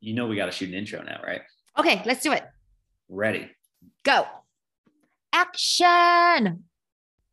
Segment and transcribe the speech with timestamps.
[0.00, 1.42] You know we got to shoot an intro now, right?
[1.78, 2.44] Okay, let's do it.
[3.08, 3.50] Ready.
[4.04, 4.26] Go.
[5.32, 6.64] Action.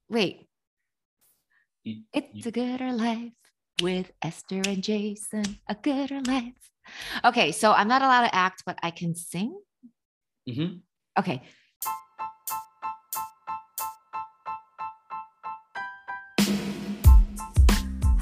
[0.10, 0.48] Wait.
[1.84, 3.34] You- It's you- a gooder life
[3.82, 5.60] with Esther and Jason.
[5.70, 6.54] A gooder life.
[7.24, 9.60] Okay, so I'm not allowed to act, but I can sing.
[10.48, 10.82] Mhm.
[11.18, 11.42] Okay.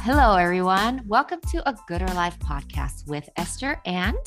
[0.06, 1.02] Hello, everyone.
[1.08, 4.18] Welcome to a Gooder Life podcast with Esther, and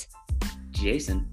[0.70, 1.28] Jason.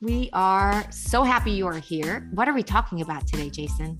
[0.00, 2.28] we are so happy you are here.
[2.34, 3.98] What are we talking about today, Jason?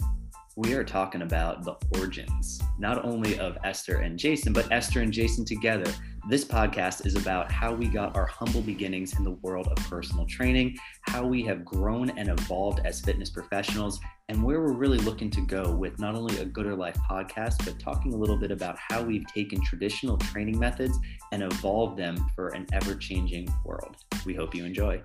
[0.56, 5.12] We are talking about the origins, not only of Esther and Jason, but Esther and
[5.12, 5.92] Jason together.
[6.28, 10.26] This podcast is about how we got our humble beginnings in the world of personal
[10.26, 15.30] training, how we have grown and evolved as fitness professionals, and where we're really looking
[15.30, 18.76] to go with not only a Gooder Life podcast, but talking a little bit about
[18.76, 20.98] how we've taken traditional training methods
[21.30, 23.94] and evolved them for an ever changing world.
[24.24, 25.00] We hope you enjoy.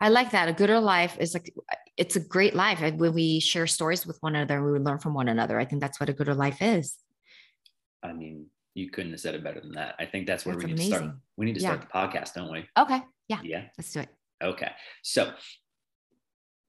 [0.00, 0.48] I like that.
[0.48, 1.52] A gooder life is like
[1.96, 4.62] it's a great life when we share stories with one another.
[4.70, 5.58] We learn from one another.
[5.58, 6.96] I think that's what a gooder life is.
[8.02, 9.94] I mean, you couldn't have said it better than that.
[9.98, 11.10] I think that's where That's we need to start.
[11.36, 11.80] We need to Yeah.
[11.80, 12.68] start the podcast, don't we?
[12.78, 13.64] Okay, yeah, Yeah.
[13.78, 14.08] let's do it.
[14.42, 14.70] Okay.
[15.02, 15.32] So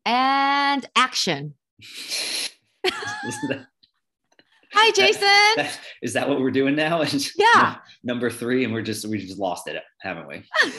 [0.05, 1.55] And action.
[4.73, 5.21] Hi, Jason.
[5.21, 7.03] that- is that what we're doing now?
[7.35, 7.75] Yeah.
[8.03, 10.43] Number three, and we're just we just lost it, haven't we?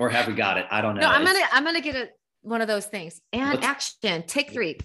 [0.00, 0.66] Or have we got it?
[0.70, 1.00] I don't know.
[1.02, 2.08] no, I'm gonna I'm gonna get a
[2.42, 3.20] one of those things.
[3.32, 4.22] And What's- action.
[4.26, 4.78] Take three.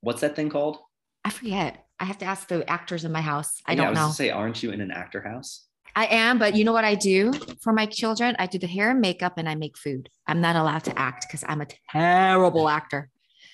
[0.00, 0.78] What's that thing called?
[1.24, 1.84] I forget.
[2.00, 3.60] I have to ask the actors in my house.
[3.66, 4.10] I Yeah, don't was know.
[4.12, 5.64] say, aren't you in an actor house?
[5.96, 8.36] I am, but you know what I do for my children?
[8.38, 10.08] I do the hair and makeup and I make food.
[10.28, 13.10] I'm not allowed to act because I'm a terrible actor.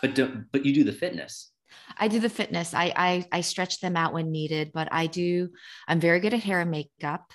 [0.00, 1.50] But don't, but you do the fitness.
[1.96, 2.74] I do the fitness.
[2.74, 5.48] I, I I stretch them out when needed, but I do.
[5.88, 7.32] I'm very good at hair and makeup.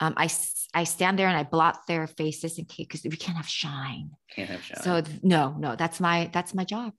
[0.00, 0.28] Um, I
[0.74, 4.10] I stand there and I blot their faces in case because we can't have shine.
[4.34, 4.82] Can't have shine.
[4.82, 6.92] So no, no, that's my that's my job.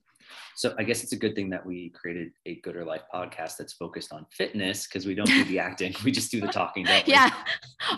[0.54, 3.72] So I guess it's a good thing that we created a Gooder Life podcast that's
[3.72, 6.86] focused on fitness because we don't do the acting, we just do the talking.
[7.06, 7.30] Yeah.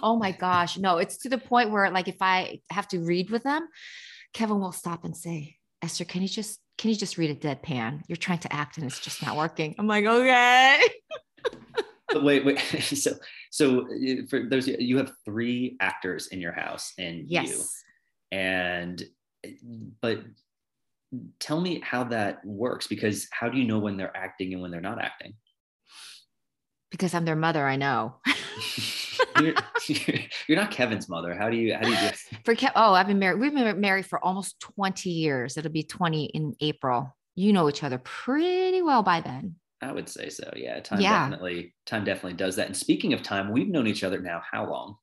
[0.03, 3.31] Oh my gosh, no, it's to the point where like if I have to read
[3.31, 3.69] with them,
[4.33, 8.03] Kevin will stop and say, "Esther, can you just can you just read a deadpan?
[8.09, 10.81] You're trying to act and it's just not working." I'm like, okay.
[12.15, 12.59] Wait, wait.
[12.83, 13.13] So,
[13.53, 17.83] so uh, for those you have three actors in your house, and you, Yes.
[18.33, 19.03] and
[20.01, 20.21] but
[21.39, 24.71] tell me how that works because how do you know when they're acting and when
[24.71, 25.35] they're not acting?
[26.91, 28.17] Because I'm their mother, I know.
[29.41, 29.55] you're,
[30.49, 31.35] you're not Kevin's mother.
[31.35, 32.11] How do you how do you do?
[32.47, 33.39] For Kev, oh, I've been married.
[33.39, 35.59] We've been married for almost 20 years.
[35.59, 37.15] It'll be 20 in April.
[37.35, 39.57] You know each other pretty well by then.
[39.83, 40.51] I would say so.
[40.57, 41.29] Yeah, time Yeah.
[41.29, 42.67] definitely time definitely does that.
[42.67, 44.97] And speaking of time, we've known each other now how long?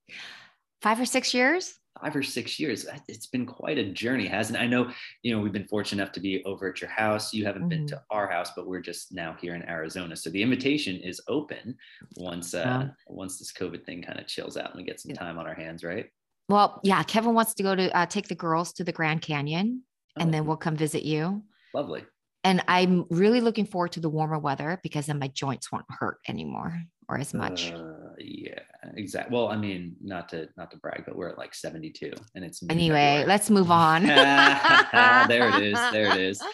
[0.82, 1.76] Five or six years.
[2.02, 2.86] Five or six years.
[3.10, 4.62] It's been quite a journey, hasn't it?
[4.62, 4.90] I know,
[5.22, 7.34] you know, we've been fortunate enough to be over at your house.
[7.34, 7.90] You haven't been Mhm.
[7.90, 10.16] to our house, but we're just now here in Arizona.
[10.16, 11.76] So the invitation is open
[12.16, 12.90] once uh Yeah.
[13.08, 15.56] once this COVID thing kind of chills out and we get some time on our
[15.56, 16.08] hands, right?
[16.48, 19.84] Well, yeah, Kevin wants to go to uh, take the girls to the Grand Canyon,
[20.16, 21.44] and Oh, then we'll come visit you.
[21.74, 22.06] lovely.
[22.44, 26.20] And I'm really looking forward to the warmer weather because then my joints won't hurt
[26.28, 27.72] anymore or as much.
[27.72, 28.60] Uh, yeah,
[28.96, 29.36] exactly.
[29.36, 32.64] Well, I mean, not to not to brag, but we're at like 72 and it's
[32.70, 34.04] anyway, let's move on.
[35.28, 35.80] there it is.
[35.92, 36.42] There it is.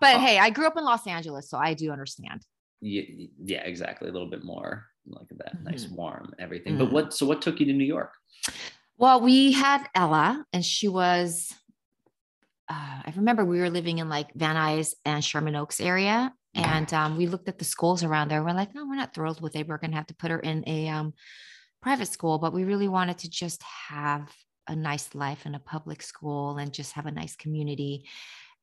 [0.00, 2.42] But hey, I grew up in Los Angeles, so I do understand.
[2.80, 3.02] yeah,
[3.44, 4.08] yeah, exactly.
[4.08, 5.96] A little bit more like that nice, Mhm.
[5.96, 6.78] warm everything.
[6.78, 6.92] But Mhm.
[6.92, 7.14] what?
[7.14, 8.12] So what took you to New York?
[8.98, 11.52] Well, we had Ella, and she was,
[12.72, 16.32] uh, I remember we were living in like Van Nuys and Sherman Oaks area.
[16.54, 18.42] And um, we looked at the schools around there.
[18.42, 19.66] We're like, no, we're not thrilled with it.
[19.66, 21.14] We're going to have to put her in a um,
[21.80, 24.30] private school, but we really wanted to just have
[24.68, 28.06] a nice life in a public school and just have a nice community.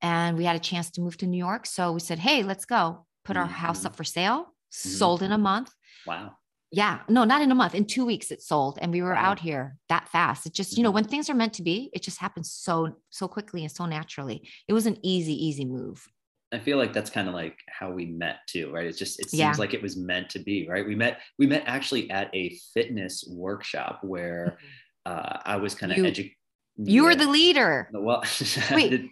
[0.01, 1.65] And we had a chance to move to New York.
[1.65, 3.05] So we said, hey, let's go.
[3.25, 3.87] Put our house Mhm.
[3.87, 5.71] up for sale, sold in a month.
[6.05, 6.37] Wow.
[6.71, 7.73] Yeah, no, not in a month.
[7.73, 9.31] In two weeks, it sold, and we were Wow.
[9.31, 10.45] out here that fast.
[10.45, 10.95] It just, you know, Mhm.
[10.95, 14.47] when things are meant to be, it just happens so so quickly and so naturally.
[14.67, 16.07] It was an easy, easy move.
[16.51, 18.85] I feel like that's kind of like how we met too, right?
[18.87, 19.53] It's just it seems Yeah.
[19.57, 20.85] like it was meant to be, right?
[20.85, 24.57] We met we met actually at a fitness workshop where
[25.05, 26.35] uh, I was kind of You- educated.
[26.77, 28.21] You were the leader, well.
[28.71, 28.93] Wait.
[28.93, 29.05] it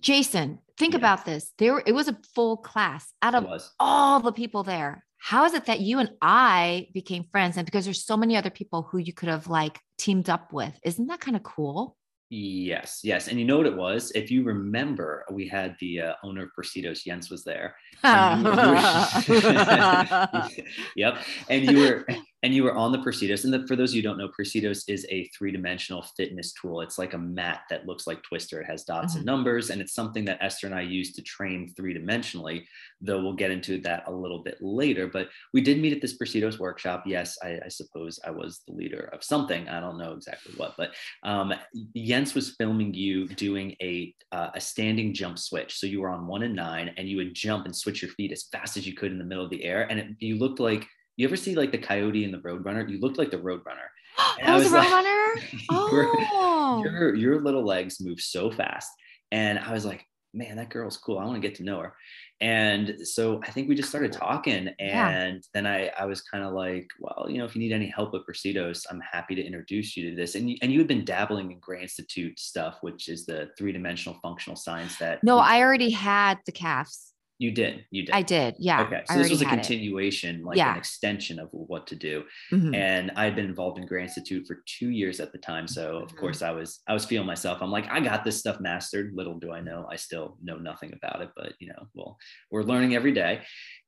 [0.00, 0.58] Jason.
[0.76, 0.98] Think Yeah.
[0.98, 1.52] about this.
[1.58, 3.46] There, it was a full class out of
[3.80, 5.04] all the people there.
[5.18, 7.56] How is it that you and I became friends?
[7.56, 10.78] And because there's so many other people who you could have like teamed up with,
[10.84, 11.96] isn't that kind of cool?
[12.30, 13.28] Yes, yes.
[13.28, 14.12] And you know what it was?
[14.14, 17.74] If you remember, we had the uh, owner of Persitos, Jens was there.
[18.04, 20.48] And you- you were-
[20.96, 21.18] yep.
[21.48, 22.06] And you were
[22.42, 23.44] and you were on the Presidos.
[23.44, 26.80] And the, for those of you who don't know, Presidos is a three-dimensional fitness tool.
[26.80, 28.60] It's like a mat that looks like Twister.
[28.60, 29.16] It has dots mm-hmm.
[29.18, 32.64] and numbers, and it's something that Esther and I use to train three-dimensionally.
[33.00, 35.06] Though we'll get into that a little bit later.
[35.06, 37.04] But we did meet at this Presidos workshop.
[37.06, 39.68] Yes, I, I suppose I was the leader of something.
[39.68, 41.54] I don't know exactly what, but um,
[41.96, 45.78] Jens was filming you doing a uh, a standing jump switch.
[45.78, 48.32] So you were on one and nine, and you would jump and switch your feet
[48.32, 50.60] as fast as you could in the middle of the air, and it, you looked
[50.60, 50.86] like
[51.18, 52.88] you ever see like the coyote and the roadrunner?
[52.88, 53.88] You looked like the roadrunner.
[54.18, 55.64] I was, was a roadrunner.
[55.70, 58.90] oh, your, your little legs move so fast,
[59.30, 61.18] and I was like, man, that girl's cool.
[61.18, 61.94] I want to get to know her.
[62.40, 64.68] And so I think we just started talking.
[64.68, 65.38] And yeah.
[65.54, 68.12] then I, I was kind of like, well, you know, if you need any help
[68.12, 70.34] with Presidos, I'm happy to introduce you to this.
[70.34, 73.72] And you, and you had been dabbling in Gray Institute stuff, which is the three
[73.72, 75.24] dimensional functional science that.
[75.24, 77.07] No, I already had the calves.
[77.38, 77.84] You did.
[77.92, 78.14] You did.
[78.14, 78.56] I did.
[78.58, 78.82] Yeah.
[78.82, 79.02] Okay.
[79.06, 80.44] So this was a continuation, it.
[80.44, 80.72] like yeah.
[80.72, 82.24] an extension of what to do.
[82.52, 82.74] Mm-hmm.
[82.74, 85.68] And I had been involved in Gray Institute for two years at the time.
[85.68, 86.18] So of mm-hmm.
[86.18, 87.58] course I was I was feeling myself.
[87.60, 89.12] I'm like, I got this stuff mastered.
[89.14, 91.30] Little do I know, I still know nothing about it.
[91.36, 92.18] But you know, well,
[92.50, 93.42] we're learning every day.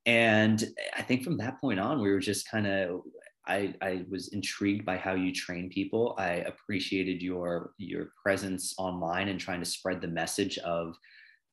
[0.06, 0.64] And
[0.96, 3.00] I think from that point on, we were just kind of
[3.46, 6.14] I, I, was intrigued by how you train people.
[6.18, 10.94] I appreciated your your presence online and trying to spread the message of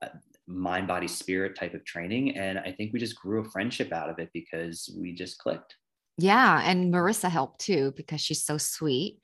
[0.03, 0.09] uh,
[0.47, 4.09] mind body spirit type of training and i think we just grew a friendship out
[4.09, 5.75] of it because we just clicked
[6.17, 9.19] yeah and marissa helped too because she's so sweet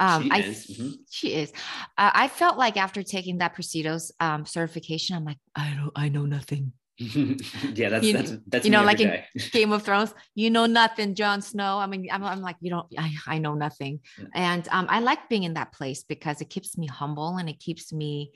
[0.00, 0.66] um, she I, is.
[0.66, 0.90] Mm-hmm.
[1.10, 1.52] She is.
[1.96, 6.08] Uh, I felt like after taking that Presidos um, certification, I'm like, I don't, I
[6.08, 6.72] know nothing.
[6.98, 9.22] yeah, that's you, that's that's you know, like in
[9.52, 11.78] Game of Thrones, you know nothing, Jon Snow.
[11.78, 14.26] I mean, I'm, I'm like, you don't, I, I know nothing, yeah.
[14.34, 17.58] and um, I like being in that place because it keeps me humble and it
[17.58, 18.32] keeps me,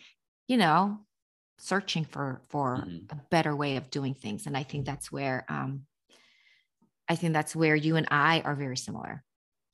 [0.48, 0.98] you know,
[1.58, 3.10] searching for for mm-hmm.
[3.10, 5.82] a better way of doing things and i think that's where um
[7.08, 9.22] i think that's where you and i are very similar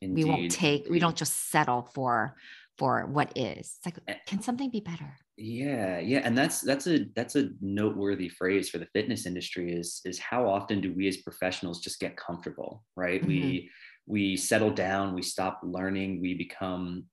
[0.01, 0.25] Indeed.
[0.25, 2.37] we won't take we don't just settle for
[2.79, 6.87] for what is it's like eh can something be better yeah yeah and that's that's
[6.87, 11.09] a that's a noteworthy phrase for the fitness industry is is how often do we
[11.09, 13.29] as professionals just get comfortable right mm-hmm.
[13.29, 13.71] we
[14.07, 17.05] we settle down we stop learning we become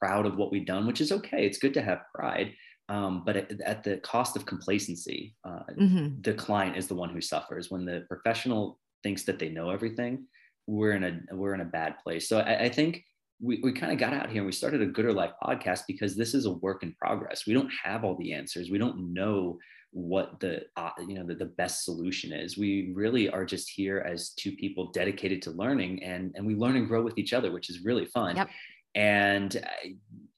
[0.00, 2.52] proud of what we've done which is okay it's good to have pride
[2.88, 6.20] um, but at, at, the cost of complacency, uh, mm-hmm.
[6.20, 7.70] the client is the one who suffers.
[7.70, 10.26] When the professional thinks that they know everything,
[10.66, 12.28] we're in a we're in a bad place.
[12.28, 13.04] So I, I think
[13.40, 16.16] we, we kind of got out here and we started a Gooder Life podcast because
[16.16, 17.46] this is a work in progress.
[17.46, 18.70] We don't have all the answers.
[18.70, 19.58] We don't know
[19.92, 22.58] what the uh, you know the, the best solution is.
[22.58, 26.76] We really are just here as two people dedicated to learning and and we learn
[26.76, 28.36] and grow with each other, which is really fun.
[28.36, 28.48] Yep.
[28.94, 29.62] And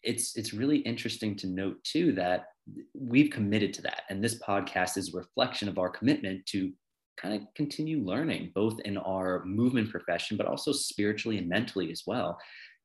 [0.09, 2.47] it's it's really interesting to note too that
[2.95, 6.73] we've committed to that, and this podcast is a reflection of our commitment to
[7.21, 12.05] kind of continue learning, both in our movement profession, but also spiritually and mentally as
[12.07, 12.39] well,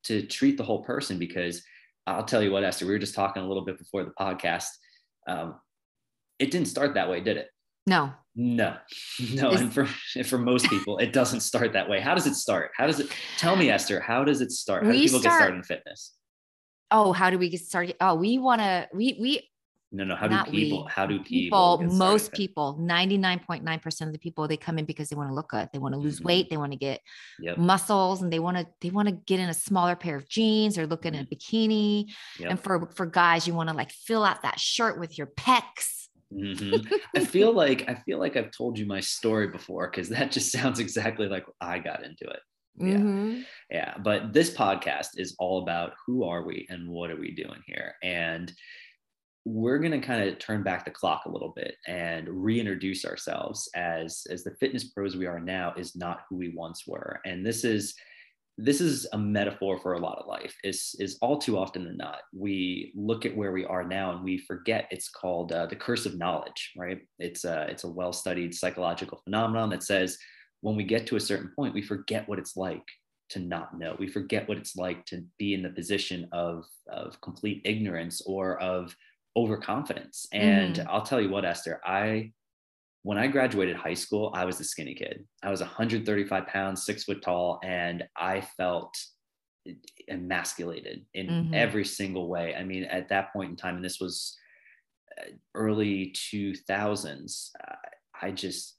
[0.03, 1.17] to treat the whole person.
[1.17, 1.63] Because
[2.05, 4.67] I'll tell you what, Esther, we were just talking a little bit before the podcast.
[5.25, 5.55] Um,
[6.39, 7.47] it didn't start that way, did it?
[7.87, 8.11] No.
[8.35, 8.75] No,
[9.33, 9.51] no.
[9.51, 9.85] and for,
[10.25, 12.01] for most people, it doesn't start that way.
[12.01, 12.71] How does it start?
[12.75, 14.85] How does it, tell me, Esther, how does it start?
[14.85, 16.15] How do people start, get started in fitness?
[16.93, 17.95] Oh, how do we get started?
[17.99, 19.49] Oh, we want to, we, we,
[19.91, 20.15] no, no.
[20.15, 24.57] How do people, we, how do people, people most people, 99.9% of the people, they
[24.57, 25.69] come in because they want to look good.
[25.71, 26.27] They want to lose mm-hmm.
[26.27, 26.49] weight.
[26.49, 27.01] They want to get
[27.39, 27.57] yep.
[27.57, 30.79] muscles and they want to, they want to get in a smaller pair of jeans
[30.79, 31.33] or look in a mm-hmm.
[31.33, 32.11] bikini.
[32.39, 32.49] Yep.
[32.49, 36.03] And for, for guys, you want to like fill out that shirt with your pecs
[36.33, 36.93] Mm-hmm.
[37.15, 40.51] I feel like I feel like I've told you my story before because that just
[40.51, 42.39] sounds exactly like I got into it.
[42.75, 42.95] Yeah.
[42.95, 43.41] Mm-hmm.
[43.69, 43.97] Yeah.
[44.03, 47.95] But this podcast is all about who are we and what are we doing here?
[48.03, 48.51] And
[49.45, 53.69] we're going to kind of turn back the clock a little bit and reintroduce ourselves
[53.75, 57.19] as as the fitness pros we are now is not who we once were.
[57.25, 57.93] And this is
[58.57, 61.97] this is a metaphor for a lot of life is is all too often than
[61.97, 65.75] not we look at where we are now and we forget it's called uh, the
[65.75, 70.17] curse of knowledge right it's a it's a well studied psychological phenomenon that says
[70.63, 72.85] when we get to a certain point we forget what it's like
[73.29, 77.19] to not know we forget what it's like to be in the position of of
[77.21, 78.95] complete ignorance or of
[79.35, 80.89] overconfidence and mm-hmm.
[80.89, 82.31] i'll tell you what esther i
[83.03, 85.25] when I graduated high school, I was a skinny kid.
[85.43, 88.97] I was 135 pounds, six foot tall, and I felt
[90.07, 91.53] emasculated in mm-hmm.
[91.53, 92.55] every single way.
[92.55, 94.37] I mean, at that point in time, and this was
[95.19, 97.75] uh, early 2000s, uh,
[98.21, 98.77] I just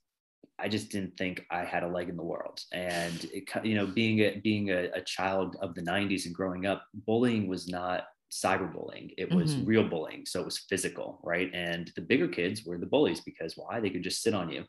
[0.59, 2.61] I just didn't think I had a leg in the world.
[2.73, 6.67] And it, you know, being a being a, a child of the 90s and growing
[6.67, 9.15] up, bullying was not cyberbullying.
[9.17, 9.67] It was mm-hmm.
[9.67, 10.27] real bullying.
[10.27, 11.51] So it was physical, right?
[11.55, 13.81] And the bigger kids were the bullies because why?
[13.81, 14.65] They could just sit on you.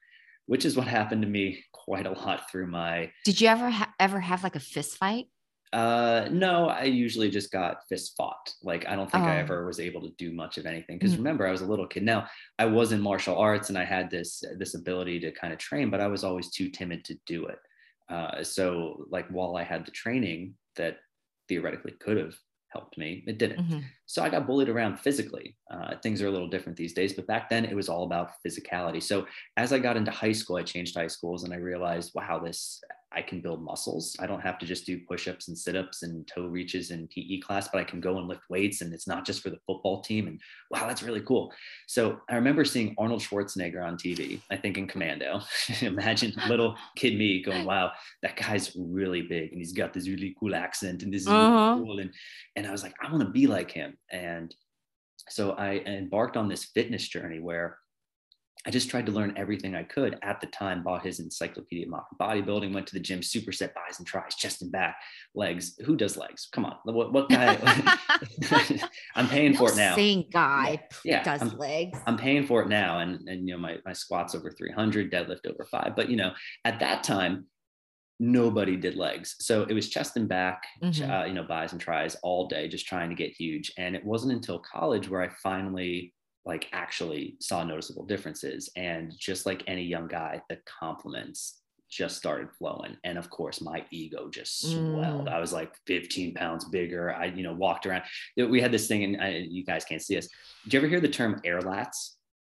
[0.48, 3.12] which is what happened to me quite a lot through my.
[3.24, 5.27] Did you ever ha- ever have like a fist fight?
[5.75, 8.53] Uh, no, I usually just got fist fought.
[8.63, 9.39] Like, I don't think I Oh.
[9.39, 10.98] ever was able to do much of anything.
[10.98, 11.17] Because Mm.
[11.17, 12.03] remember, I was a little kid.
[12.03, 15.60] Now, I was in martial arts and I had this this ability to kind of
[15.60, 17.60] train, but I was always too timid to do it.
[18.08, 21.00] Uh, so, like, while I had the training that
[21.50, 22.36] theoretically could have
[22.70, 23.62] helped me, it didn't.
[23.62, 23.84] Mhm.
[24.05, 25.58] So I got bullied around physically.
[25.72, 28.32] Uh, things are a little different these days, but back then it was all about
[28.46, 29.01] physicality.
[29.01, 29.27] So
[29.58, 32.82] as I got into high school, I changed high schools and I realized, wow, this
[33.15, 34.15] I can build muscles.
[34.19, 37.67] I don't have to just do push-ups and sit-ups and toe reaches in PE class,
[37.72, 40.27] but I can go and lift weights, and it's not just for the football team.
[40.27, 40.39] And
[40.72, 41.51] wow, that's really cool.
[41.88, 44.41] So I remember seeing Arnold Schwarzenegger on TV.
[44.51, 45.41] I think in Commando.
[45.81, 47.91] Imagine little kid me going, wow,
[48.22, 51.75] that guy's really big and he's got this really cool accent and this is Uh-huh.
[51.79, 52.00] cool.
[52.00, 52.12] And
[52.55, 53.98] and I was like, I want to be like him.
[54.12, 54.53] And
[55.29, 57.77] so I embarked on this fitness journey where
[58.65, 61.91] I just tried to learn everything I could at the time, bought his encyclopedia of
[61.91, 64.98] modern bodybuilding, went to the gym, superset buys and tries, chest and back,
[65.36, 65.77] legs.
[65.86, 66.48] Who does legs?
[66.51, 66.77] Come on.
[66.84, 67.55] What, what guy?
[69.15, 69.95] I'm paying for it now.
[69.95, 71.24] Same guy Yeah.
[71.24, 72.00] does I'm, legs.
[72.07, 73.00] I'm paying for it now.
[73.00, 75.95] And, and, you know, my, my squats over 300, deadlift over five.
[75.95, 76.31] But, you know,
[76.63, 77.45] at that time,
[78.19, 79.36] nobody did legs.
[79.41, 81.07] So it was chest and back, Mhm.
[81.24, 83.72] uh, you know, buys and tries all day, just trying to get huge.
[83.77, 86.14] And it wasn't until college where I finally
[86.45, 88.69] like actually saw noticeable differences.
[88.75, 92.97] And just like any young guy, the compliments just started flowing.
[93.03, 95.27] And of course, my ego just swelled.
[95.27, 95.31] Mm.
[95.31, 97.13] I was like 15 pounds bigger.
[97.13, 98.03] I, you know, walked around.
[98.35, 100.27] We had this thing, and I, you guys can't see us.
[100.63, 102.14] Did you ever hear the term air lats?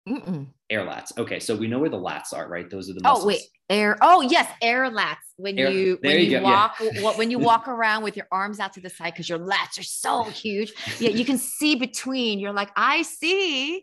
[0.08, 0.46] Mm-mm.
[0.70, 1.16] Air lats.
[1.18, 2.68] Okay, so we know where the lats are, right?
[2.70, 3.24] Those are the oh, muscles.
[3.24, 3.96] Oh wait, air.
[4.00, 5.16] Oh yes, air lats.
[5.36, 7.02] When Air- you when you you, go, yeah.
[7.02, 9.78] walk when you walk around with your arms out to the side because your lats
[9.78, 10.72] are so huge.
[10.98, 12.38] Yeah, you can see between.
[12.38, 13.82] You're like, I see,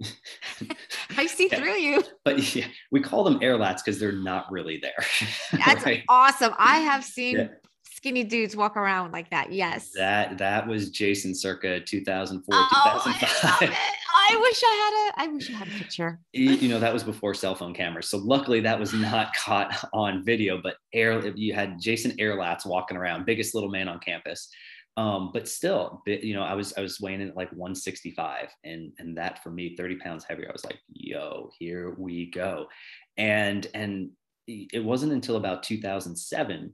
[1.17, 1.57] I see Yeah.
[1.59, 2.03] through you.
[2.25, 5.05] but yeah, we call them air lats because they're not really there.
[5.65, 6.03] That's right?
[6.09, 6.53] awesome.
[6.57, 7.47] I have seen Yeah.
[7.83, 9.51] skinny dudes walk around like that.
[9.51, 9.91] Yes.
[9.95, 13.77] That that was Jason circa 2004, oh, I love 2005.
[14.13, 14.75] I wish I
[15.15, 15.29] had a.
[15.29, 16.19] I wish I had a picture.
[16.33, 19.89] you you know that was before cell phone cameras so luckily that was not caught
[19.93, 24.49] on video but air you had jason airlats walking around biggest little man on campus
[24.95, 28.91] um, but still you know i was i was weighing in at like 165 and
[28.99, 32.67] and that for me 30 pounds heavier i was like yo here we go
[33.17, 34.11] and and
[34.47, 36.73] it wasn't until about 2007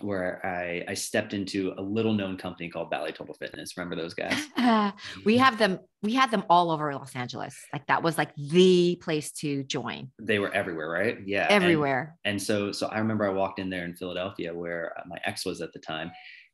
[0.00, 3.76] where I, I stepped into a little known company called Bally Total Fitness.
[3.76, 4.48] Remember those guys?
[4.56, 4.90] Uh,
[5.24, 5.78] we have them.
[6.02, 7.56] We had them all over Los Angeles.
[7.72, 10.10] Like that was like the place to join.
[10.20, 11.18] They were everywhere, right?
[11.24, 11.46] Yeah.
[11.48, 12.16] Everywhere.
[12.24, 15.46] And so, so I remember I walked in there in Philadelphia where uh, my ex
[15.46, 16.10] was at the time.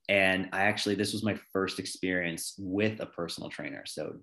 [0.08, 3.84] And I actually, this was my first experience with a personal trainer.
[3.86, 4.16] So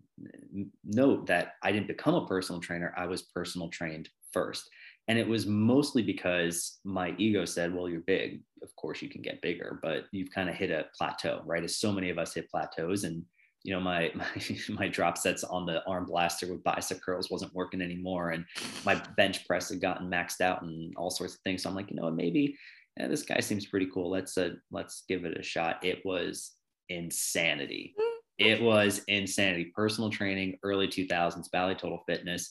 [0.83, 4.69] note that I didn't become a personal trainer, I was personal trained first.
[5.07, 8.41] And it was mostly because my ego said, well, you're big.
[8.61, 11.63] Of course, you can get bigger, but you've kind of hit a plateau, right?
[11.63, 13.05] As so many of us hit plateaus.
[13.05, 13.23] And,
[13.63, 17.53] you know, my, my, my drop sets on the arm blaster with bicep curls wasn't
[17.53, 18.31] working anymore.
[18.31, 18.45] And
[18.85, 21.63] my bench press had gotten maxed out and all sorts of things.
[21.63, 22.57] So I'm like, you know, what, maybe
[22.99, 24.09] yeah, this guy seems pretty cool.
[24.09, 25.83] Let's uh, let's give it a shot.
[25.83, 26.53] It was
[26.89, 27.93] insanity.
[28.37, 29.71] It was insanity.
[29.75, 32.49] Personal training, early 2000s, Bally Total Fitness.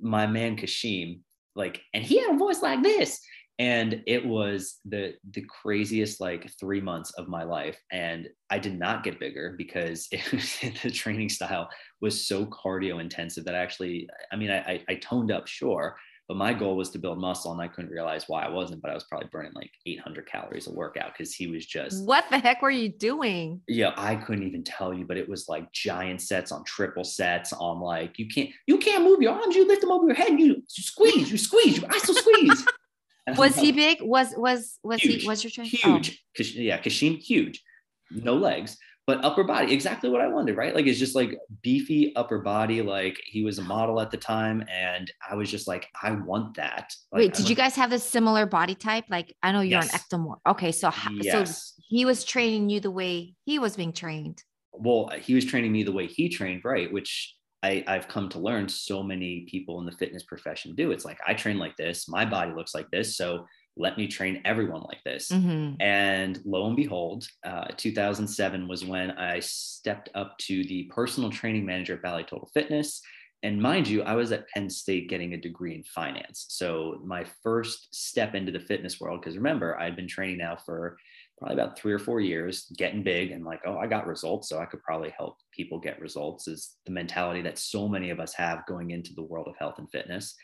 [0.00, 1.20] My man Kashim,
[1.54, 3.20] like, and he had a voice like this.
[3.60, 7.80] And it was the the craziest like three months of my life.
[7.92, 11.68] And I did not get bigger because it, the training style
[12.00, 15.96] was so cardio intensive that I actually, I mean, I, I, I toned up, sure,
[16.28, 18.80] but my goal was to build muscle, and I couldn't realize why I wasn't.
[18.80, 22.24] But I was probably burning like 800 calories a workout because he was just What
[22.30, 23.60] the heck were you doing?
[23.68, 27.52] yeah, I couldn't even tell you, but it was like giant sets on triple sets
[27.52, 30.28] on like you can't you can't move your arms, you lift them over your head,
[30.30, 32.66] and you, squeeze, you squeeze, you iso squeeze.
[33.38, 34.02] Was he big?
[34.02, 35.70] Was was was Huge, he was your trainer?
[35.84, 35.92] Oh.
[35.94, 36.22] huge?
[36.36, 37.62] Kash- yeah, Kashim, huge,
[38.10, 40.74] no legs, but upper body, exactly what I wanted, right?
[40.74, 42.80] Like it's just like beefy upper body.
[42.80, 46.56] Like he was a model at the time, and I was just like, I want
[46.56, 46.92] that.
[47.12, 49.04] Like, Wait, did you guys have a similar body type?
[49.10, 49.92] Like I know you're Yes.
[49.92, 50.38] an ectomorph.
[50.48, 51.74] Okay, so Yes.
[51.74, 54.42] so he was training you the way he was being trained.
[54.72, 56.92] well, he was training me the way he trained, right?
[56.92, 60.90] Which I, I've come to learn so many people in the fitness profession do.
[60.90, 63.16] It's like, I train like this, my body looks like this.
[63.16, 63.46] So
[63.76, 65.30] let me train everyone like this.
[65.30, 65.76] Mhm.
[65.80, 71.66] And lo and behold, uh, 2007 was when I stepped up to the personal training
[71.66, 73.02] manager at Bally Total Fitness.
[73.42, 76.46] And mind you, I was at Penn State getting a degree in finance.
[76.48, 80.96] So my first step into the fitness world, because remember, I'd been training now for
[81.36, 84.48] probably about three or four years, getting big and like, oh, I got results.
[84.48, 88.20] So I could probably help people get results, is the mentality that so many of
[88.20, 90.34] us have going into the world of health and fitness.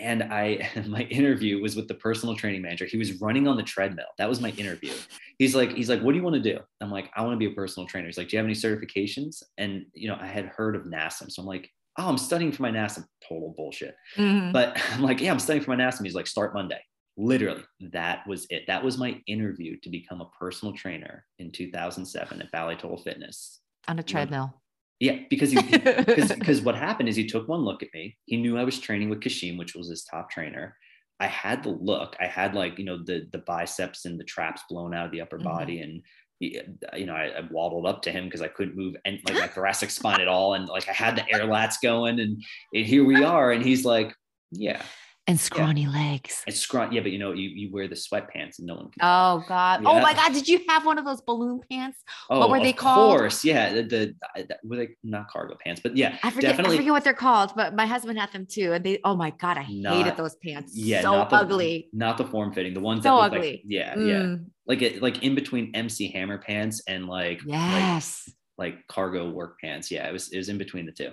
[0.00, 2.86] And I my interview was with the personal training manager.
[2.86, 4.06] He was running on the treadmill.
[4.18, 4.92] That was my interview.
[5.38, 6.58] He's like, he's like, what do you want to do?
[6.80, 8.06] I'm like, I want to be a personal trainer.
[8.06, 9.42] He's like, do you have any certifications?
[9.58, 12.62] And you know, I had heard of NASM, so I'm like, oh, I'm studying for
[12.62, 13.04] my NASM.
[13.28, 13.94] Total bullshit.
[14.16, 14.52] Mm-hmm.
[14.52, 16.04] But I'm like, yeah, I'm studying for my NASM.
[16.04, 16.80] He's like, start Monday.
[17.16, 18.66] Literally, that was it.
[18.66, 23.60] That was my interview to become a personal trainer in 2007 at Bally Total Fitness
[23.88, 24.62] on a treadmill.
[25.00, 28.18] Yeah, because because because what happened is he took one look at me.
[28.26, 30.76] He knew I was training with Kashim, which was his top trainer.
[31.18, 32.16] I had the look.
[32.20, 35.22] I had like you know the the biceps and the traps blown out of the
[35.22, 35.48] upper mm-hmm.
[35.48, 36.02] body, and
[36.38, 39.46] you know I, I waddled up to him because I couldn't move and like my
[39.46, 42.42] thoracic spine at all, and like I had the air lats going, and,
[42.74, 44.14] and here we are, and he's like,
[44.50, 44.82] yeah,
[45.30, 45.90] and scrawny yeah.
[45.90, 46.42] legs.
[46.46, 49.00] It's scrawny, yeah, but you know, you, you wear the sweatpants and no one can.
[49.00, 49.82] Oh God!
[49.82, 49.88] Yeah.
[49.88, 50.32] Oh my God!
[50.32, 52.02] Did you have one of those balloon pants?
[52.28, 53.14] Oh, what were they called?
[53.14, 53.72] Of course, yeah.
[53.72, 56.50] The, the, the were they not cargo pants, but yeah, I forget.
[56.50, 56.76] Definitely.
[56.76, 58.98] I forget what they're called, but my husband had them too, and they.
[59.04, 59.56] Oh my God!
[59.56, 60.76] I not, hated those pants.
[60.76, 61.88] Yeah, so not the, ugly.
[61.92, 62.74] Not the form fitting.
[62.74, 63.50] The ones so that ugly.
[63.50, 64.08] Like, yeah, mm.
[64.08, 64.36] yeah.
[64.66, 69.58] Like it, like in between MC Hammer pants and like yes, like, like cargo work
[69.60, 69.90] pants.
[69.90, 71.12] Yeah, it was it was in between the two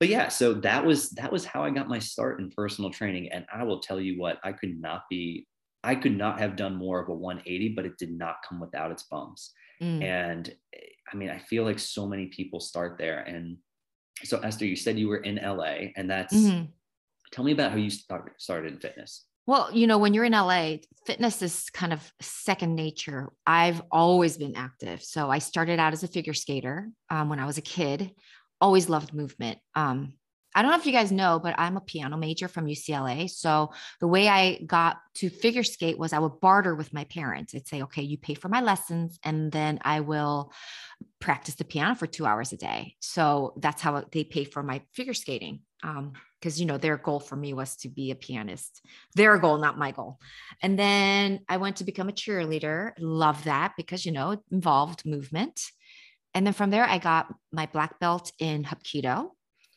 [0.00, 3.30] but yeah so that was that was how i got my start in personal training
[3.30, 5.46] and i will tell you what i could not be
[5.84, 8.90] i could not have done more of a 180 but it did not come without
[8.90, 10.02] its bumps mm.
[10.02, 10.52] and
[11.12, 13.56] i mean i feel like so many people start there and
[14.24, 16.64] so esther you said you were in la and that's mm-hmm.
[17.30, 20.32] tell me about how you start, started in fitness well, you know, when you're in
[20.32, 20.76] LA,
[21.06, 23.32] fitness is kind of second nature.
[23.44, 25.02] I've always been active.
[25.02, 28.12] So I started out as a figure skater um, when I was a kid
[28.60, 29.58] always loved movement.
[29.74, 30.14] Um,
[30.54, 33.30] I don't know if you guys know, but I'm a piano major from UCLA.
[33.30, 37.54] So the way I got to figure skate was I would barter with my parents.
[37.54, 40.52] I'd say, okay, you pay for my lessons, and then I will
[41.20, 42.96] practice the piano for two hours a day.
[43.00, 45.60] So that's how they pay for my figure skating.
[45.82, 48.82] Um, because you know their goal for me was to be a pianist
[49.14, 50.18] their goal not my goal
[50.62, 55.04] and then i went to become a cheerleader love that because you know it involved
[55.04, 55.60] movement
[56.34, 59.30] and then from there, I got my black belt in Hapkido.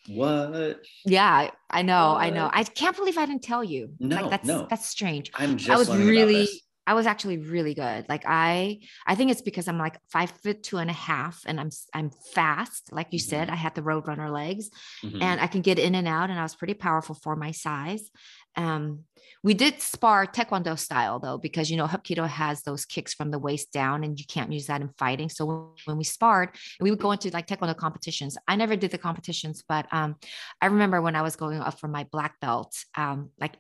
[0.08, 0.82] What?
[1.06, 2.24] Yeah, I know, what?
[2.24, 2.50] I know.
[2.52, 3.90] I can't believe I didn't tell you.
[4.00, 4.68] No, like that's no.
[4.70, 5.32] that's strange.
[5.36, 6.50] I'm just I was really
[6.86, 8.06] I was actually really good.
[8.10, 11.60] Like I I think it's because I'm like five foot two and a half and
[11.60, 12.92] I'm I'm fast.
[12.92, 13.30] Like you mm-hmm.
[13.30, 14.70] said, I had the roadrunner legs
[15.04, 15.22] mm-hmm.
[15.22, 18.10] and I can get in and out and I was pretty powerful for my size.
[18.56, 19.06] Um,
[19.44, 23.40] we did spar taekwondo style though, because you know Hapkido has those kicks from the
[23.40, 25.30] waist down, and you can't use that in fighting.
[25.30, 28.38] So when we sparred, we would go into like taekwondo competitions.
[28.48, 30.16] I never did the competitions, but um,
[30.62, 33.58] I remember when I was going up for my black belt, um, like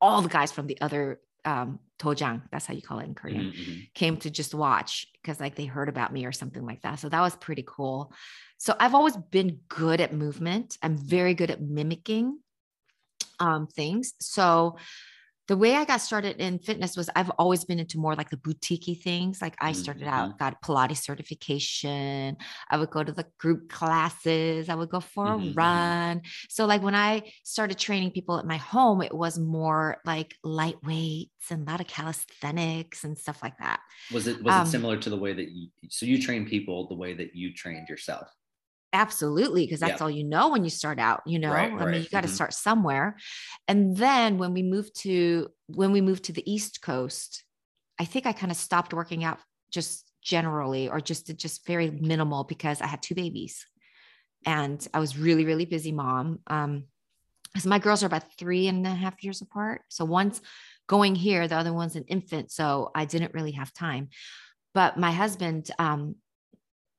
[0.00, 3.52] all the guys from the other um, dojang, that's how you call it in Korean,
[3.52, 3.80] mm-hmm.
[3.94, 6.98] came to just watch because like they heard about me or something like that.
[6.98, 8.12] So that was pretty cool.
[8.58, 10.78] So I've always been good at movement.
[10.82, 12.38] I'm very good at mimicking
[13.40, 14.14] um, things.
[14.20, 14.76] So
[15.52, 18.38] the way I got started in fitness was I've always been into more like the
[18.38, 19.42] boutiquey things.
[19.42, 20.14] Like I started mm-hmm.
[20.14, 22.38] out, got Pilates certification.
[22.70, 24.70] I would go to the group classes.
[24.70, 25.42] I would go for mm-hmm.
[25.42, 25.58] a mm-hmm.
[25.58, 26.22] run.
[26.48, 31.50] So like when I started training people at my home, it was more like lightweights
[31.50, 33.80] and a lot of calisthenics and stuff like that.
[34.10, 36.88] Was it was um, it similar to the way that you so you train people
[36.88, 38.26] the way that you trained yourself?
[38.92, 40.04] Absolutely, because that's yeah.
[40.04, 41.50] all you know when you start out, you know.
[41.52, 42.34] Right, I mean, you got to mm-hmm.
[42.34, 43.16] start somewhere.
[43.66, 47.44] And then when we moved to when we moved to the East Coast,
[47.98, 49.38] I think I kind of stopped working out
[49.70, 53.66] just generally or just just very minimal because I had two babies.
[54.44, 56.40] And I was really, really busy mom.
[56.46, 56.84] Um,
[57.52, 59.82] because my girls are about three and a half years apart.
[59.88, 60.40] So one's
[60.86, 62.50] going here, the other one's an infant.
[62.50, 64.08] So I didn't really have time.
[64.74, 66.16] But my husband um,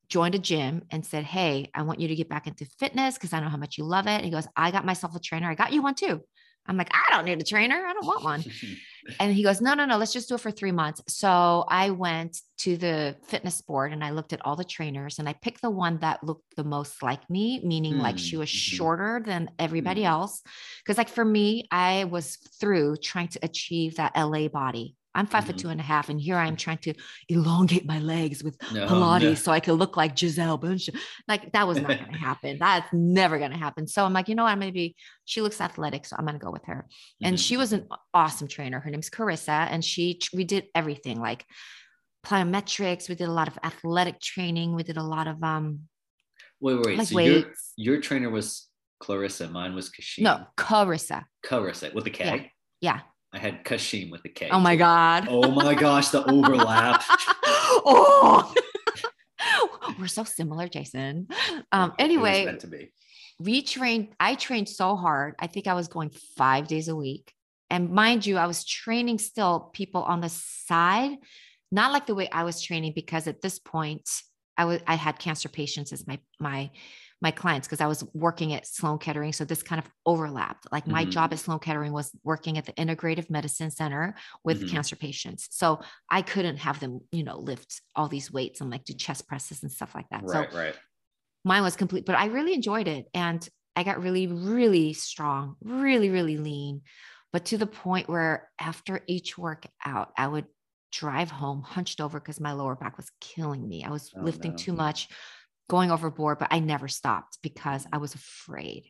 [0.09, 3.33] joined a gym and said, Hey, I want you to get back into fitness because
[3.33, 4.23] I know how much you love it.
[4.23, 5.49] he goes, I got myself a trainer.
[5.49, 6.21] I got you one too.
[6.65, 7.75] I'm like, I don't need a trainer.
[7.75, 8.43] I don't want one.
[9.19, 11.01] and he goes, No, no, no, let's just do it for three months.
[11.07, 15.27] So I went to the fitness board and I looked at all the trainers and
[15.27, 18.49] I picked the one that looked the most like me, meaning mm, like she was
[18.49, 18.75] mm-hmm.
[18.75, 20.07] shorter than everybody mm.
[20.07, 20.41] else.
[20.87, 24.95] Cause like for me, I was through trying to achieve that LA body.
[25.15, 25.51] I'm 5 mm-hmm.
[25.51, 26.93] foot two and a half, and here I am trying to
[27.29, 29.33] elongate my legs with no, Pilates no.
[29.35, 30.97] so I could look like Gisele Bündchen.
[31.27, 32.57] Like that was not going to happen.
[32.59, 33.87] That's never going to happen.
[33.87, 34.57] So I'm like, you know what?
[34.57, 34.95] Maybe
[35.25, 36.85] she looks athletic, so I'm going to go with her.
[36.87, 37.25] Mm-hmm.
[37.25, 38.79] And she was an awesome trainer.
[38.79, 41.45] Her name's Carissa, and she we did everything like
[42.25, 43.09] plyometrics.
[43.09, 44.75] We did a lot of athletic training.
[44.75, 45.81] We did a lot of um.
[46.59, 46.97] Wait, wait.
[46.97, 47.43] Like so your
[47.75, 48.67] your trainer was
[48.99, 49.49] Clarissa.
[49.49, 50.23] Mine was Kashim.
[50.23, 51.25] No, Carissa.
[51.45, 52.51] Carissa with a K.
[52.79, 52.93] Yeah.
[52.95, 52.99] yeah.
[53.33, 54.49] I had Kashim with a K.
[54.51, 55.27] Oh my God.
[55.27, 57.03] Oh my gosh, the overlap.
[57.43, 58.53] oh,
[59.99, 61.27] we're so similar, Jason.
[61.71, 62.91] Um, anyway, meant to be.
[63.39, 65.33] we trained, I trained so hard.
[65.39, 67.33] I think I was going five days a week.
[67.71, 71.17] And mind you, I was training still people on the side,
[71.71, 74.07] not like the way I was training, because at this point,
[74.55, 76.69] I was I had cancer patients as my my
[77.23, 79.31] my clients because I was working at Sloan Kettering.
[79.31, 80.67] So this kind of overlapped.
[80.73, 81.11] Like my mm-hmm.
[81.11, 84.67] job at Sloan Kettering was working at the Integrative Medicine Center with mm-hmm.
[84.67, 85.47] cancer patients.
[85.51, 89.25] So I couldn't have them, you know, lift all these weights and like do chest
[89.25, 90.23] presses and stuff like that.
[90.23, 90.75] Right, so right.
[91.45, 93.05] Mine was complete, but I really enjoyed it.
[93.13, 96.81] And I got really, really strong, really, really lean,
[97.31, 100.45] but to the point where after each workout, I would
[100.91, 103.83] drive home hunched over because my lower back was killing me.
[103.83, 104.57] I was oh, lifting no.
[104.57, 105.07] too much
[105.69, 108.85] going overboard, but I never stopped because I was afraid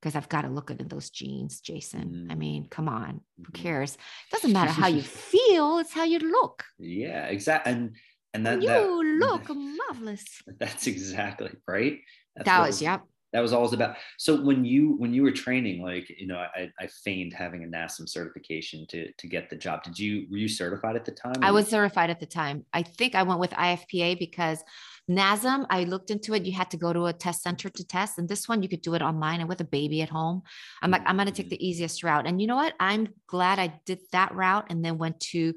[0.00, 2.26] because I've got to look at those jeans, Jason.
[2.28, 2.32] Mm.
[2.32, 3.62] I mean, come on, who mm-hmm.
[3.62, 3.94] cares?
[3.94, 6.64] It doesn't matter how you feel, it's how you look.
[6.78, 7.72] Yeah, exactly.
[7.72, 7.96] And
[8.34, 9.48] and that you that, look
[9.88, 10.24] marvelous.
[10.58, 11.98] That's exactly right.
[12.36, 13.02] That's that was, yep.
[13.32, 13.96] That was always about.
[14.16, 17.66] So when you when you were training, like you know, I, I feigned having a
[17.66, 19.82] NASM certification to to get the job.
[19.82, 21.36] Did you were you certified at the time?
[21.42, 22.64] I was certified at the time.
[22.72, 24.62] I think I went with IFPA because
[25.08, 26.44] NASM, I looked into it.
[26.44, 28.18] You had to go to a test center to test.
[28.18, 30.42] And this one, you could do it online and with a baby at home.
[30.82, 31.50] I'm like, I'm going to take mm-hmm.
[31.50, 32.26] the easiest route.
[32.26, 32.74] And you know what?
[32.78, 35.54] I'm glad I did that route and then went to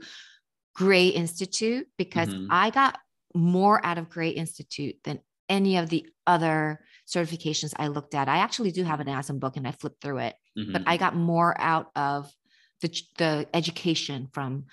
[0.75, 2.47] Gray Institute because mm-hmm.
[2.49, 2.97] I got
[3.33, 8.29] more out of Gray Institute than any of the other certifications I looked at.
[8.29, 10.71] I actually do have an NASM book and I flipped through it, mm-hmm.
[10.71, 12.31] but I got more out of
[12.81, 14.65] the, the education from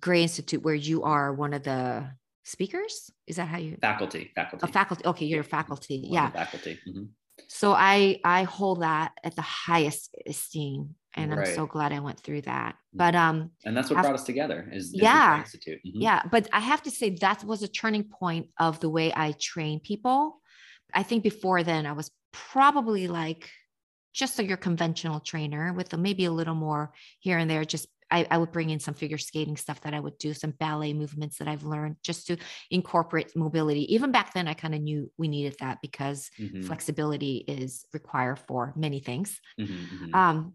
[0.00, 2.10] Gray Institute, where you are one of the
[2.46, 6.78] speakers is that how you faculty faculty a faculty okay you're a faculty yeah faculty
[6.88, 7.02] mm-hmm.
[7.48, 11.48] so i i hold that at the highest esteem and right.
[11.48, 12.98] i'm so glad i went through that mm-hmm.
[12.98, 16.00] but um and that's what brought us together is, is yeah institute mm-hmm.
[16.00, 19.32] yeah but i have to say that was a turning point of the way i
[19.40, 20.40] train people
[20.94, 23.50] i think before then i was probably like
[24.14, 27.88] just like your conventional trainer with a, maybe a little more here and there just
[28.10, 30.92] I, I, would bring in some figure skating stuff that I would do, some ballet
[30.92, 32.36] movements that I've learned just to
[32.70, 33.92] incorporate mobility.
[33.94, 36.62] Even back then, I kind of knew we needed that because mm-hmm.
[36.62, 39.40] flexibility is required for many things.
[39.60, 40.14] Mm-hmm, mm-hmm.
[40.14, 40.54] Um,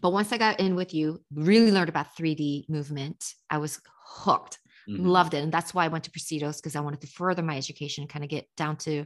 [0.00, 4.58] but once I got in with you, really learned about 3D movement, I was hooked,
[4.88, 5.06] mm-hmm.
[5.06, 5.42] loved it.
[5.42, 8.10] And that's why I went to Presidos because I wanted to further my education, and
[8.10, 9.04] kind of get down to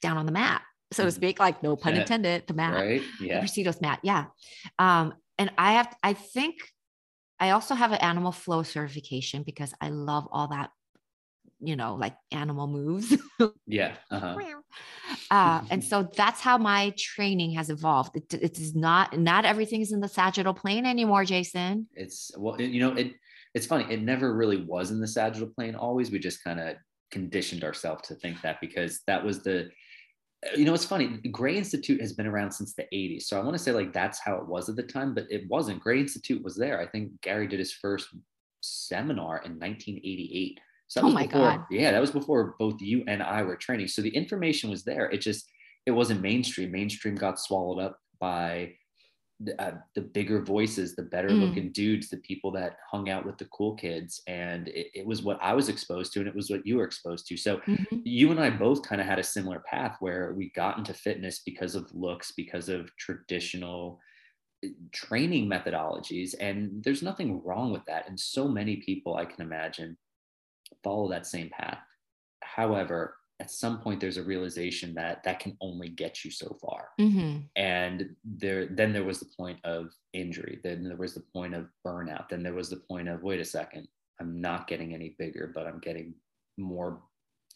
[0.00, 0.62] down on the mat
[0.94, 1.16] so to mm-hmm.
[1.16, 3.02] speak, like no pun intended, the mat, right?
[3.20, 3.40] Yeah.
[3.40, 4.00] The Presidos mat.
[4.02, 4.26] Yeah.
[4.78, 6.56] Um, and I have, I think
[7.40, 10.70] I also have an animal flow certification because I love all that,
[11.60, 13.16] you know, like animal moves.
[13.66, 13.96] yeah.
[14.10, 14.36] Uh-huh.
[15.30, 18.16] Uh, and so that's how my training has evolved.
[18.16, 21.86] It, it is not, not everything is in the sagittal plane anymore, Jason.
[21.94, 23.12] It's, well, you know, it,
[23.54, 23.92] it's funny.
[23.92, 26.10] It never really was in the sagittal plane always.
[26.10, 26.76] We just kind of
[27.10, 29.70] conditioned ourselves to think that because that was the,
[30.56, 31.06] you know, it's funny.
[31.30, 33.24] Gray Institute has been around since the 80s.
[33.24, 35.48] So I want to say like that's how it was at the time, but it
[35.48, 35.80] wasn't.
[35.80, 36.80] Gray Institute was there.
[36.80, 38.08] I think Gary did his first
[38.60, 40.60] seminar in 1988.
[40.86, 41.64] So oh my before, God.
[41.70, 43.88] Yeah, that was before both you and I were training.
[43.88, 45.10] So the information was there.
[45.10, 45.50] It just,
[45.86, 46.70] it wasn't mainstream.
[46.70, 48.74] Mainstream got swallowed up by
[49.44, 51.40] the, uh, the bigger voices, the better mm.
[51.40, 54.22] looking dudes, the people that hung out with the cool kids.
[54.26, 56.84] And it, it, was what I was exposed to, and it was what you were
[56.84, 57.36] exposed to.
[57.36, 57.98] So mm-hmm.
[58.04, 61.40] you and I both kind of had a similar path where we got into fitness
[61.44, 64.00] because of looks, because of traditional
[64.64, 66.34] uh, training methodologies.
[66.40, 68.08] And there's nothing wrong with that.
[68.08, 69.96] And so many people I can imagine
[70.82, 71.78] follow that same path.
[72.42, 76.88] However, at some point there's a realization that that can only get you so far.
[76.98, 77.40] Mm-hmm.
[77.56, 80.60] and there then there was the point of injury.
[80.64, 82.28] Then there was the point of burnout.
[82.30, 83.86] Then there was the point of wait a second
[84.20, 86.14] i'm not getting any bigger but i'm getting
[86.56, 87.02] more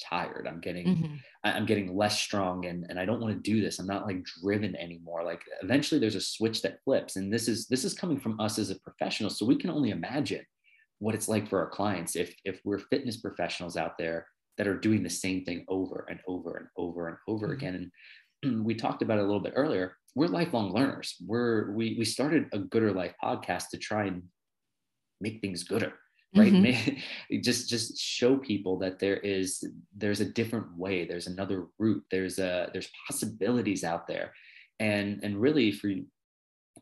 [0.00, 0.46] tired.
[0.48, 1.14] I'm getting mm-hmm.
[1.44, 3.78] i'm getting less strong and, and i don't want to do this.
[3.78, 5.24] I'm not like driven anymore.
[5.24, 8.58] Like eventually there's a switch that flips and this is this is coming from us
[8.58, 10.44] as a professional so we can only imagine
[11.00, 12.14] what it's like for our clients.
[12.14, 14.26] If if we're fitness professionals out there
[14.58, 17.54] that are doing the same thing over and over and over and over mm-hmm.
[17.54, 17.90] again.
[18.42, 19.96] And we talked about it a little bit earlier.
[20.14, 21.14] We're lifelong learners.
[21.24, 24.22] We're we we started a Gooder Life podcast to try and
[25.20, 25.92] make things gooder,
[26.36, 26.52] right?
[26.52, 27.40] Mm-hmm.
[27.40, 29.62] just just show people that there is
[29.96, 31.06] there's a different way.
[31.06, 32.02] There's another route.
[32.10, 34.32] There's a there's possibilities out there,
[34.80, 35.90] and and really for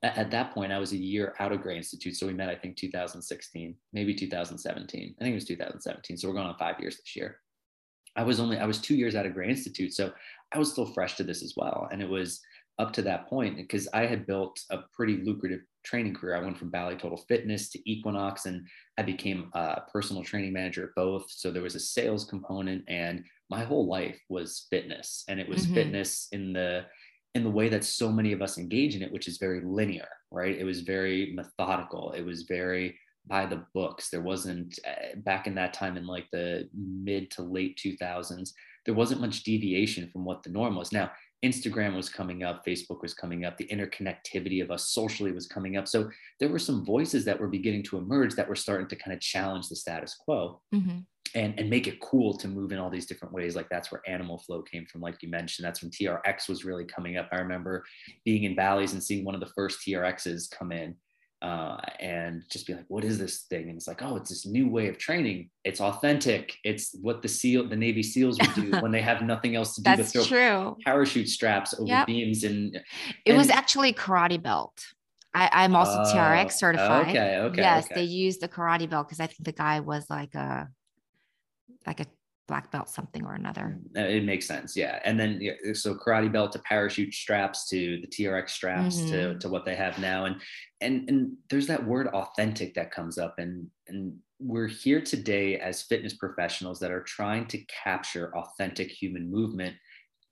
[0.02, 2.16] at that point, I was a year out of Gray Institute.
[2.16, 5.14] So we met, I think, 2016, maybe 2017.
[5.18, 6.16] I think it was 2017.
[6.16, 7.38] So we're going on five years this year.
[8.16, 9.92] I was only, I was two years out of Gray Institute.
[9.92, 10.12] So
[10.52, 11.88] I was still fresh to this as well.
[11.92, 12.40] And it was
[12.78, 16.36] up to that point because I had built a pretty lucrative training career.
[16.36, 18.66] I went from Bally Total Fitness to Equinox and
[18.98, 21.26] I became a personal training manager at both.
[21.28, 25.64] So there was a sales component and my whole life was fitness and it was
[25.64, 25.74] mm-hmm.
[25.74, 26.84] fitness in the
[27.34, 30.08] in the way that so many of us engage in it, which is very linear,
[30.30, 30.56] right?
[30.56, 32.12] It was very methodical.
[32.12, 34.10] It was very by the books.
[34.10, 38.52] There wasn't uh, back in that time in like the mid to late 2000s,
[38.84, 40.92] there wasn't much deviation from what the norm was.
[40.92, 41.10] Now,
[41.44, 45.76] Instagram was coming up, Facebook was coming up, the interconnectivity of us socially was coming
[45.76, 45.86] up.
[45.86, 46.10] So
[46.40, 49.20] there were some voices that were beginning to emerge that were starting to kind of
[49.20, 50.60] challenge the status quo.
[50.74, 50.98] Mm-hmm.
[51.34, 53.56] And, and make it cool to move in all these different ways.
[53.56, 55.66] Like that's where animal flow came from, like you mentioned.
[55.66, 57.28] That's when TRX was really coming up.
[57.30, 57.84] I remember
[58.24, 60.94] being in Bally's and seeing one of the first TRXs come in
[61.42, 63.68] uh, and just be like, what is this thing?
[63.68, 65.50] And it's like, oh, it's this new way of training.
[65.64, 66.56] It's authentic.
[66.64, 69.82] It's what the SEAL, the Navy SEALs would do when they have nothing else to
[69.82, 70.76] do That's but throw true.
[70.84, 72.06] parachute straps over yep.
[72.06, 72.44] beams.
[72.44, 72.84] And, and
[73.24, 74.72] it was actually karate belt.
[75.34, 77.08] I, am also uh, TRX certified.
[77.08, 77.60] Okay, okay.
[77.60, 77.94] Yes, okay.
[77.96, 80.68] they used the karate belt because I think the guy was like a
[81.86, 82.06] like a
[82.46, 83.78] black belt something or another.
[83.96, 84.76] Uh, it makes sense.
[84.76, 85.00] Yeah.
[85.04, 85.40] And then
[85.74, 89.10] so karate belt to parachute straps to the TRX straps mm-hmm.
[89.10, 90.26] to, to what they have now.
[90.26, 90.36] And
[90.80, 95.82] and and there's that word authentic that comes up and and we're here today as
[95.82, 99.74] fitness professionals that are trying to capture authentic human movement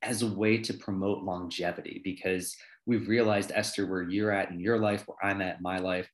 [0.03, 4.79] as a way to promote longevity because we've realized Esther where you're at in your
[4.79, 6.11] life where I'm at in my life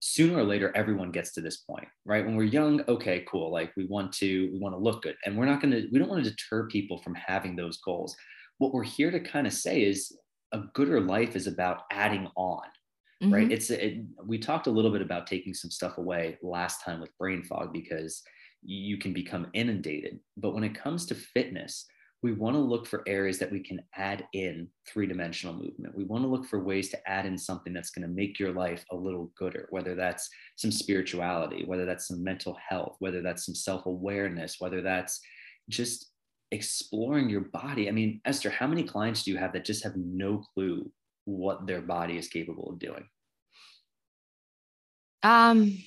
[0.00, 2.24] sooner or later everyone gets to this point right?
[2.24, 5.16] When we're young okay cool like we want to we want to look good.
[5.24, 8.16] And we're not going to we don't want to deter people from having those goals.
[8.56, 10.16] What we're here to kind of say is
[10.52, 12.62] a gooder life is about adding on
[13.22, 13.34] mm-hmm.
[13.34, 17.00] right it's it, we talked a little bit about taking some stuff away last time
[17.00, 18.22] with brain fog because
[18.62, 20.18] you can become inundated.
[20.36, 21.86] But when it comes to fitness
[22.22, 25.96] we want to look for areas that we can add in three dimensional movement.
[25.96, 28.52] We want to look for ways to add in something that's going to make your
[28.52, 33.46] life a little gooder, whether that's some spirituality, whether that's some mental health, whether that's
[33.46, 35.20] some self awareness, whether that's
[35.68, 36.10] just
[36.50, 37.88] exploring your body.
[37.88, 40.90] I mean, Esther, how many clients do you have that just have no clue
[41.24, 43.06] what their body is capable of doing?
[45.22, 45.78] Um,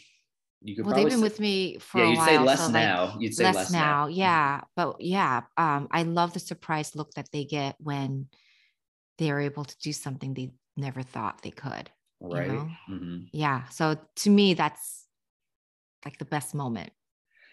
[0.63, 2.65] you could well they've been say, with me for yeah, a you'd while, say less
[2.65, 3.80] so now like you'd say less, less now.
[3.80, 4.08] now.
[4.08, 8.28] yeah but yeah um i love the surprise look that they get when
[9.17, 12.69] they're able to do something they never thought they could right you know?
[12.89, 13.17] mm-hmm.
[13.32, 15.06] yeah so to me that's
[16.06, 16.91] like the best moment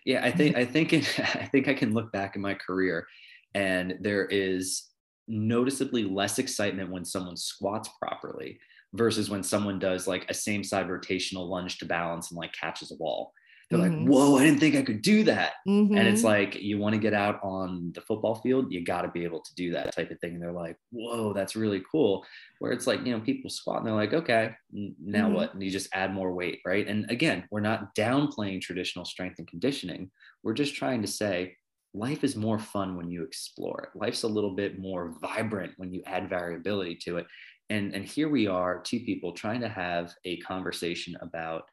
[0.05, 3.07] yeah i think i think it, i think i can look back in my career
[3.55, 4.85] and there is
[5.27, 8.59] noticeably less excitement when someone squats properly
[8.94, 12.90] versus when someone does like a same side rotational lunge to balance and like catches
[12.90, 13.33] a wall.
[13.70, 14.05] They're mm-hmm.
[14.05, 15.55] like, whoa, I didn't think I could do that.
[15.68, 15.94] Mm-hmm.
[15.94, 16.29] And it's mm-hmm.
[16.29, 19.40] like, you want to get out on the football field, you got to be able
[19.40, 20.33] to do that type of thing.
[20.35, 22.24] And they're like, whoa, that's really cool.
[22.61, 25.35] Where it's like, you know, people squat and they're like, okay, now mm-hmm.
[25.35, 25.53] what?
[25.53, 26.87] And you just add more weight, right?
[26.87, 30.11] And again, we're not downplaying traditional strength and conditioning.
[30.42, 31.55] We're just trying to say,
[31.92, 33.98] life is more fun when you explore it.
[33.98, 37.27] Life's a little bit more vibrant when you add variability to it
[37.70, 41.64] and and here we are two people trying to have a conversation about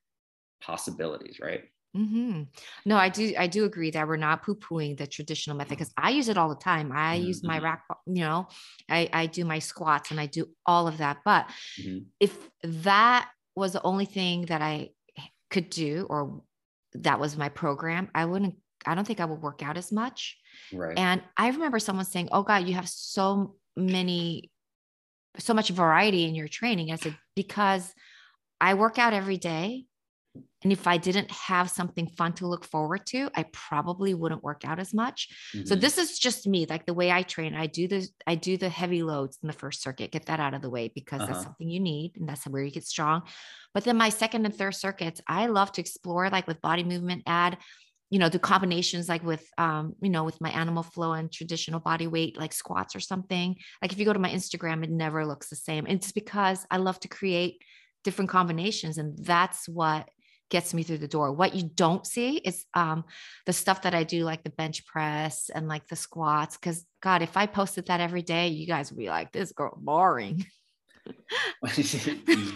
[0.62, 1.64] possibilities right
[1.96, 2.44] mm-hmm.
[2.86, 6.10] no i do i do agree that we're not poo-pooing the traditional method because i
[6.10, 7.28] use it all the time i mm-hmm.
[7.28, 7.66] use my mm-hmm.
[7.66, 8.48] rack you know
[8.90, 11.48] i i do my squats and i do all of that but
[11.80, 12.00] mm-hmm.
[12.20, 14.90] if that was the only thing that i
[15.50, 16.42] could do or
[16.94, 18.56] that was my program i wouldn't
[18.86, 20.38] i don't think i would work out as much
[20.74, 24.50] right and i remember someone saying oh god you have so many
[25.40, 26.92] so much variety in your training.
[26.92, 27.94] I said, because
[28.60, 29.86] I work out every day.
[30.64, 34.64] And if I didn't have something fun to look forward to, I probably wouldn't work
[34.66, 35.30] out as much.
[35.56, 35.66] Mm-hmm.
[35.66, 37.56] So this is just me, like the way I train.
[37.56, 40.54] I do the I do the heavy loads in the first circuit, get that out
[40.56, 41.32] of the way because uh-huh.
[41.32, 43.22] that's something you need and that's where you get strong.
[43.74, 47.24] But then my second and third circuits, I love to explore like with body movement,
[47.28, 47.58] add
[48.16, 51.82] you know, the combinations like with, um, you know, with my animal flow and traditional
[51.82, 53.58] body weight, like squats or something.
[53.82, 55.86] Like if you go to my Instagram, it never looks the same.
[55.86, 57.62] It's because I love to create
[58.06, 58.98] different combinations.
[58.98, 60.08] And that's what
[60.50, 61.34] gets me through the door.
[61.34, 63.04] What you don't see is um,
[63.48, 66.56] the stuff that I do, like the bench press and like the squats.
[66.56, 69.78] Cause God, if I posted that every day, you guys would be like, this girl
[69.78, 70.46] boring.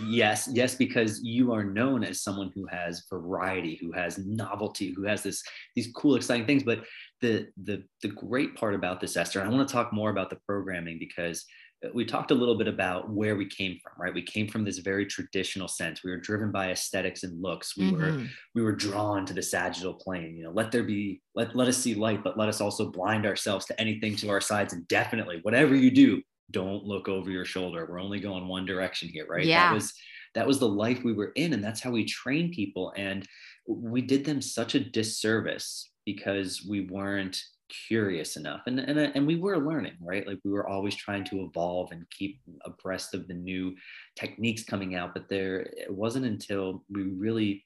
[0.06, 5.04] yes, yes, because you are known as someone who has variety, who has novelty, who
[5.04, 5.44] has this
[5.76, 6.64] these cool, exciting things.
[6.64, 6.84] But
[7.22, 10.30] the the the great part about this, Esther, and I want to talk more about
[10.30, 11.46] the programming because
[11.94, 14.80] we talked a little bit about where we came from right we came from this
[14.80, 18.02] very traditional sense we were driven by aesthetics and looks we mm-hmm.
[18.02, 21.68] were we were drawn to the sagittal plane you know let there be let, let
[21.68, 24.88] us see light but let us also blind ourselves to anything to our sides and
[24.88, 27.86] definitely whatever you do don't look over your shoulder.
[27.90, 29.46] We're only going one direction here, right?
[29.46, 29.70] Yeah.
[29.70, 29.94] That was
[30.36, 33.28] that was the life we were in and that's how we train people and
[33.68, 37.42] we did them such a disservice because we weren't
[37.88, 41.44] curious enough and, and and we were learning right like we were always trying to
[41.44, 43.76] evolve and keep abreast of the new
[44.16, 47.64] techniques coming out but there it wasn't until we really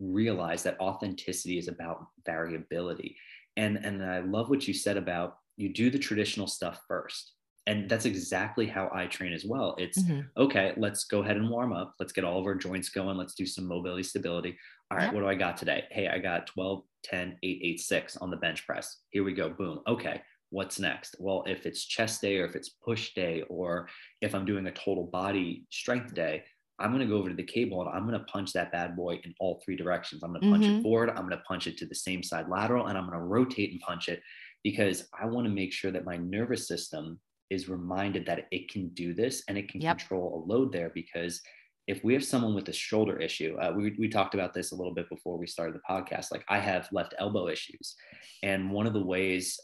[0.00, 3.14] realized that authenticity is about variability
[3.58, 7.32] and and i love what you said about you do the traditional stuff first
[7.66, 9.76] and that's exactly how I train as well.
[9.78, 10.20] It's mm-hmm.
[10.36, 11.94] okay, let's go ahead and warm up.
[12.00, 13.16] Let's get all of our joints going.
[13.16, 14.58] Let's do some mobility stability.
[14.90, 15.14] All right, yep.
[15.14, 15.84] what do I got today?
[15.90, 18.98] Hey, I got 12, 10, 8, 8, 6 on the bench press.
[19.10, 19.48] Here we go.
[19.48, 19.80] Boom.
[19.86, 20.20] Okay,
[20.50, 21.16] what's next?
[21.20, 23.88] Well, if it's chest day or if it's push day or
[24.20, 26.42] if I'm doing a total body strength day,
[26.80, 28.96] I'm going to go over to the cable and I'm going to punch that bad
[28.96, 30.24] boy in all three directions.
[30.24, 30.78] I'm going to punch mm-hmm.
[30.80, 33.18] it forward, I'm going to punch it to the same side lateral, and I'm going
[33.18, 34.20] to rotate and punch it
[34.64, 37.20] because I want to make sure that my nervous system
[37.52, 39.98] is reminded that it can do this and it can yep.
[39.98, 41.40] control a load there because
[41.86, 44.74] if we have someone with a shoulder issue, uh, we, we talked about this a
[44.74, 46.30] little bit before we started the podcast.
[46.30, 47.96] Like I have left elbow issues.
[48.42, 49.58] And one of the ways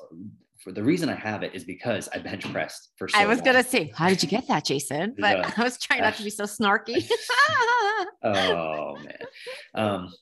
[0.62, 3.38] for the reason I have it is because I bench pressed for so I was
[3.38, 3.46] long.
[3.46, 5.14] gonna say, how did you get that, Jason?
[5.16, 7.09] But uh, I was trying not to be so snarky.
[8.24, 9.18] oh man.
[9.74, 10.12] Um,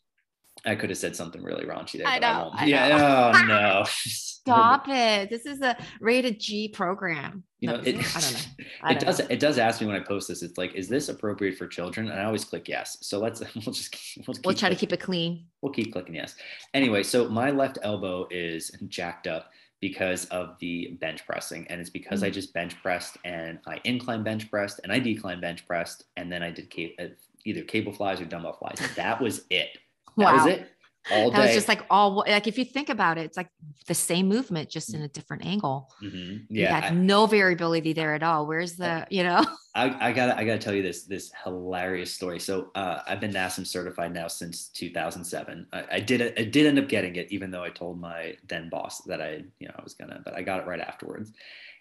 [0.66, 2.06] I could have said something really raunchy there.
[2.06, 2.50] I know.
[2.52, 2.88] I yeah.
[2.88, 3.32] Know.
[3.34, 3.84] Oh no.
[4.46, 5.30] Stop it.
[5.30, 7.44] This is a rated G program.
[7.60, 8.64] You know, no, it, I don't know.
[8.82, 9.18] I it don't does.
[9.18, 9.26] Know.
[9.30, 10.42] It does ask me when I post this.
[10.42, 12.10] It's like, is this appropriate for children?
[12.10, 12.98] And I always click yes.
[13.00, 14.70] So let's we'll just we'll, we'll try clicking.
[14.70, 15.46] to keep it clean.
[15.62, 16.36] We'll keep clicking yes.
[16.74, 21.90] Anyway, so my left elbow is jacked up because of the bench pressing, and it's
[21.90, 22.26] because mm-hmm.
[22.26, 26.30] I just bench pressed and I incline bench pressed and I decline bench pressed, and
[26.30, 27.04] then I did uh,
[27.44, 28.78] either cable flies or dumbbell flies.
[28.96, 29.78] That was it.
[30.16, 30.34] That wow.
[30.34, 30.70] was it.
[31.10, 33.48] All that was just like all like if you think about it, it's like
[33.86, 35.92] the same movement, just in a different angle.
[36.02, 36.44] Mm-hmm.
[36.48, 38.46] Yeah, I, no variability there at all.
[38.46, 39.44] Where's the you know?
[39.74, 42.40] I, I gotta I gotta tell you this this hilarious story.
[42.40, 45.66] So uh, I've been NASM certified now since 2007.
[45.72, 48.68] I, I did I did end up getting it, even though I told my then
[48.68, 51.32] boss that I you know I was gonna, but I got it right afterwards.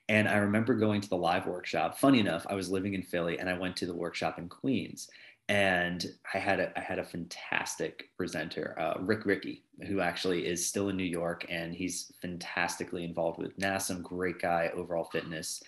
[0.08, 1.98] And I remember going to the live workshop.
[1.98, 5.10] Funny enough, I was living in Philly and I went to the workshop in Queens
[5.48, 10.68] and I had a I had a fantastic presenter, uh, Rick Ricky, who actually is
[10.68, 14.02] still in New York, and he's fantastically involved with NASM.
[14.02, 15.62] Great guy, overall fitness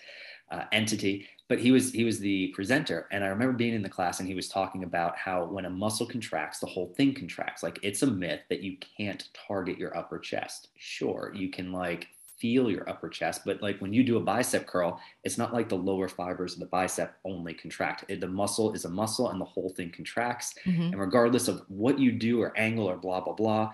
[0.50, 1.28] uh, entity.
[1.48, 4.28] But he was he was the presenter, and I remember being in the class, and
[4.28, 7.62] he was talking about how when a muscle contracts, the whole thing contracts.
[7.62, 10.68] Like it's a myth that you can't target your upper chest.
[10.76, 13.42] Sure, you can like feel your upper chest.
[13.44, 16.60] But like when you do a bicep curl, it's not like the lower fibers of
[16.60, 18.04] the bicep only contract.
[18.08, 20.54] It, the muscle is a muscle and the whole thing contracts.
[20.64, 20.82] Mm-hmm.
[20.82, 23.72] And regardless of what you do or angle or blah, blah, blah,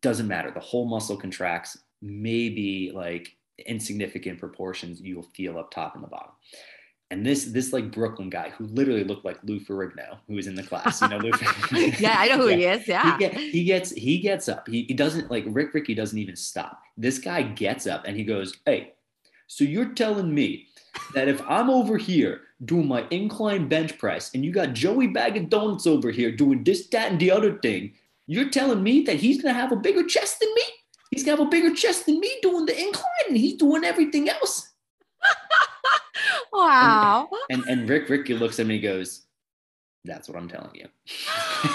[0.00, 0.50] doesn't matter.
[0.50, 6.32] The whole muscle contracts, maybe like insignificant proportions you'll feel up top and the bottom.
[7.10, 10.54] And this this like Brooklyn guy who literally looked like Lou Ferrigno, who was in
[10.54, 11.00] the class.
[11.00, 11.30] You know, Lou
[11.98, 12.56] yeah, I know who yeah.
[12.56, 12.88] he is.
[12.88, 14.66] Yeah, he, get, he, gets he gets up.
[14.66, 16.80] He, he doesn't like Rick Ricky doesn't even stop.
[16.96, 18.94] This guy gets up and he goes, "Hey,
[19.46, 20.66] so you're telling me
[21.14, 25.36] that if I'm over here doing my incline bench press and you got Joey Bag
[25.36, 27.92] of Donuts over here doing this, that, and the other thing,
[28.26, 30.62] you're telling me that he's gonna have a bigger chest than me?
[31.10, 34.28] He's gonna have a bigger chest than me doing the incline, and he's doing everything
[34.28, 34.70] else."
[36.54, 37.28] Wow.
[37.50, 39.23] And, and, and Rick Ricky looks at me and goes,
[40.04, 40.86] that's what I'm telling you.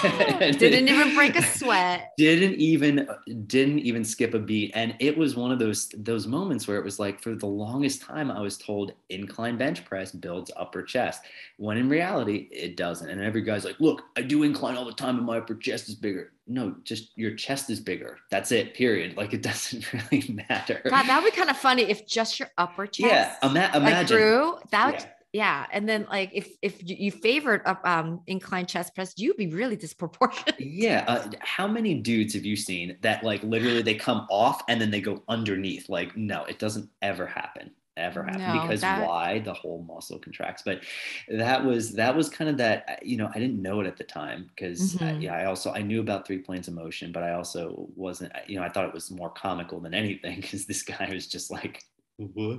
[0.52, 2.12] didn't even break a sweat.
[2.16, 3.08] Didn't even
[3.46, 4.70] didn't even skip a beat.
[4.74, 8.02] And it was one of those those moments where it was like for the longest
[8.02, 11.22] time I was told incline bench press builds upper chest.
[11.56, 13.08] When in reality, it doesn't.
[13.08, 15.88] And every guy's like, look, I do incline all the time and my upper chest
[15.88, 16.32] is bigger.
[16.46, 18.18] No, just your chest is bigger.
[18.30, 19.16] That's it, period.
[19.16, 20.82] Like it doesn't really matter.
[20.88, 23.10] God, that would be kind of funny if just your upper chest.
[23.10, 23.82] Yeah, ima- imagine.
[23.82, 28.66] Like grew, that yeah yeah and then like if if you favored up um incline
[28.66, 33.22] chest press you'd be really disproportionate yeah uh, how many dudes have you seen that
[33.22, 37.26] like literally they come off and then they go underneath like no it doesn't ever
[37.26, 39.06] happen ever happen no, because that...
[39.06, 40.80] why the whole muscle contracts but
[41.28, 43.96] that was that was kind of that uh, you know i didn't know it at
[43.96, 45.20] the time because uh, mm-hmm.
[45.20, 48.56] yeah i also i knew about three planes of motion but i also wasn't you
[48.56, 51.82] know i thought it was more comical than anything because this guy was just like
[52.20, 52.58] mm-hmm.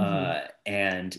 [0.00, 1.18] uh, and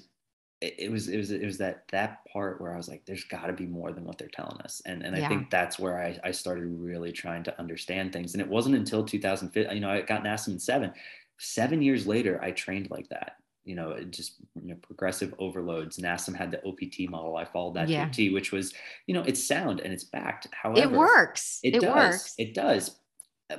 [0.63, 3.47] it, was it was it was that that part where I was like, there's got
[3.47, 5.25] to be more than what they're telling us, and and yeah.
[5.25, 8.33] I think that's where I, I started really trying to understand things.
[8.33, 10.93] And it wasn't until 2005, you know, I got NASM in seven.
[11.37, 13.37] Seven years later, I trained like that.
[13.65, 15.97] You know, just you know, progressive overloads.
[15.97, 17.35] NASM had the OPT model.
[17.35, 18.07] I followed that yeah.
[18.07, 18.73] to which was,
[19.07, 20.47] you know, it's sound and it's backed.
[20.51, 21.59] However, it works.
[21.63, 21.95] It, it does.
[21.95, 22.35] Works.
[22.37, 22.99] It does.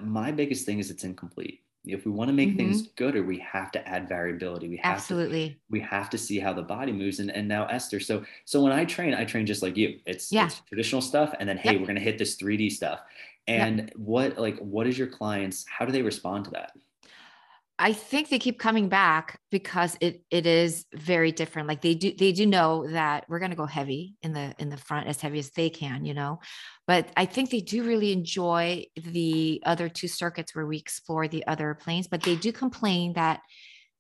[0.03, 2.59] My biggest thing is it's incomplete if we want to make mm-hmm.
[2.59, 6.39] things gooder we have to add variability we have absolutely to, we have to see
[6.39, 9.47] how the body moves and, and now esther so so when i train i train
[9.47, 10.47] just like you it's, yeah.
[10.47, 11.81] it's traditional stuff and then hey yep.
[11.81, 13.01] we're going to hit this 3d stuff
[13.47, 13.93] and yep.
[13.97, 16.73] what like what is your clients how do they respond to that
[17.79, 21.67] I think they keep coming back because it it is very different.
[21.67, 24.69] Like they do they do know that we're going to go heavy in the in
[24.69, 26.39] the front as heavy as they can, you know.
[26.87, 31.47] But I think they do really enjoy the other two circuits where we explore the
[31.47, 33.41] other planes, but they do complain that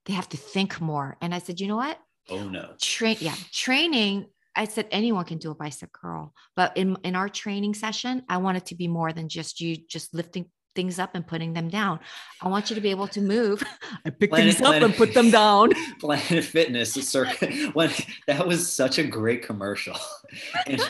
[0.07, 1.16] they have to think more.
[1.20, 1.99] And I said, "You know what?
[2.31, 2.75] Oh no.
[2.81, 7.29] Train yeah, training I said anyone can do a bicep curl, but in in our
[7.29, 11.14] training session, I want it to be more than just you just lifting things up
[11.14, 12.01] and putting them down.
[12.41, 13.62] I want you to be able to move.
[14.05, 15.72] I pick Planet, things up Planet, and put them down.
[16.01, 17.53] Planet Fitness circuit.
[17.75, 17.91] When
[18.27, 19.97] that was such a great commercial.
[20.66, 20.81] and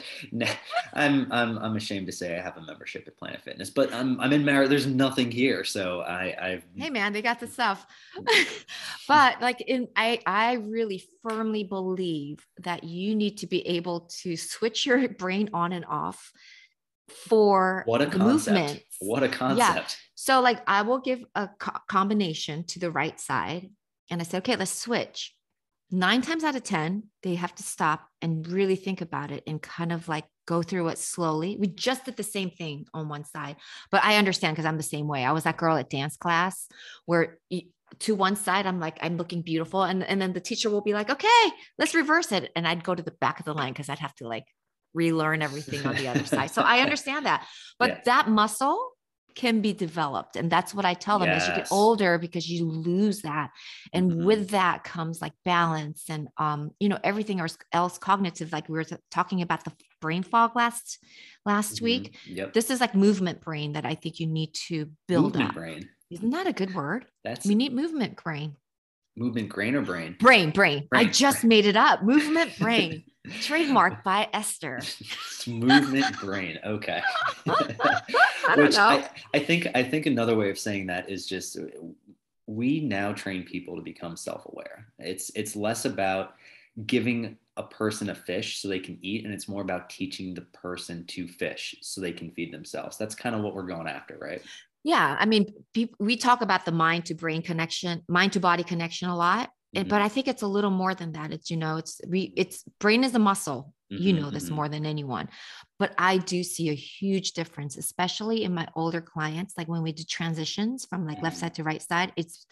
[0.92, 4.20] I'm I'm I'm ashamed to say I have a membership at Planet Fitness, but I'm
[4.20, 4.68] I'm in Mar.
[4.68, 6.64] There's nothing here, so I I've.
[6.76, 7.86] Hey man, they got the stuff.
[8.14, 8.42] Hmm.
[9.08, 14.36] but like in I I really firmly believe that you need to be able to
[14.36, 16.32] switch your brain on and off
[17.14, 18.80] for what a movement.
[19.00, 19.58] What a concept.
[19.58, 19.84] Yeah.
[20.14, 23.70] So like I will give a co- combination to the right side
[24.10, 25.34] and I said, okay, let's switch.
[25.90, 29.60] Nine times out of 10, they have to stop and really think about it and
[29.62, 31.56] kind of like go through it slowly.
[31.58, 33.56] We just did the same thing on one side,
[33.90, 35.24] but I understand because I'm the same way.
[35.24, 36.66] I was that girl at dance class
[37.06, 37.38] where
[38.00, 39.84] to one side, I'm like, I'm looking beautiful.
[39.84, 42.50] And, and then the teacher will be like, okay, let's reverse it.
[42.56, 44.46] And I'd go to the back of the line because I'd have to like
[44.94, 46.50] relearn everything on the other side.
[46.50, 47.46] So I understand that.
[47.78, 48.00] But yeah.
[48.06, 48.94] that muscle
[49.34, 50.36] can be developed.
[50.36, 51.42] And that's what I tell them yes.
[51.42, 53.50] as you get older because you lose that.
[53.92, 54.24] And mm-hmm.
[54.24, 57.42] with that comes like balance and um, you know, everything
[57.72, 58.52] else, cognitive.
[58.52, 60.98] Like we were t- talking about the brain fog last
[61.44, 61.84] last mm-hmm.
[61.84, 62.16] week.
[62.26, 62.52] Yep.
[62.52, 65.54] This is like movement brain that I think you need to build movement up.
[65.54, 65.88] brain.
[66.10, 67.06] Isn't that a good word?
[67.24, 68.56] That's we need movement brain.
[69.16, 70.16] Movement brain or brain?
[70.18, 70.86] Brain, brain.
[70.90, 71.06] brain.
[71.06, 71.48] I just brain.
[71.48, 72.02] made it up.
[72.02, 73.04] Movement brain.
[73.26, 74.80] Trademarked by Esther.
[75.46, 76.58] Movement brain.
[76.64, 77.00] Okay.
[77.48, 78.82] I don't Which know.
[78.82, 81.62] I, I think I think another way of saying that is just uh,
[82.46, 84.86] we now train people to become self-aware.
[84.98, 86.34] It's it's less about
[86.86, 90.40] giving a person a fish so they can eat and it's more about teaching the
[90.40, 92.98] person to fish so they can feed themselves.
[92.98, 94.42] That's kind of what we're going after, right?
[94.84, 95.46] Yeah, I mean,
[95.98, 99.88] we talk about the mind to brain connection, mind to body connection a lot mm-hmm.
[99.88, 101.32] but I think it's a little more than that.
[101.32, 103.72] It's, you know, it's we it's brain is a muscle.
[103.92, 104.54] Mm-hmm, you know this mm-hmm.
[104.54, 105.28] more than anyone.
[105.78, 109.54] But I do see a huge difference, especially in my older clients.
[109.58, 111.46] Like when we do transitions from like left mm-hmm.
[111.46, 112.46] side to right side, it's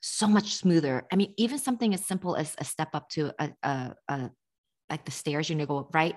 [0.00, 1.04] so much smoother.
[1.12, 4.30] I mean, even something as simple as a step up to a, a, a
[4.88, 6.16] like the stairs, you know, go right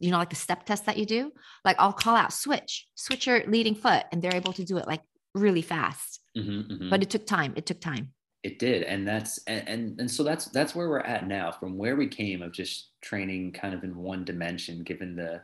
[0.00, 1.32] you know, like the step test that you do,
[1.64, 4.86] like I'll call out switch, switch your leading foot, and they're able to do it
[4.86, 5.02] like
[5.34, 6.20] really fast.
[6.36, 6.90] Mm-hmm, mm-hmm.
[6.90, 7.54] But it took time.
[7.56, 8.12] It took time
[8.46, 11.76] it did and that's and, and and so that's that's where we're at now from
[11.76, 15.40] where we came of just training kind of in one dimension given the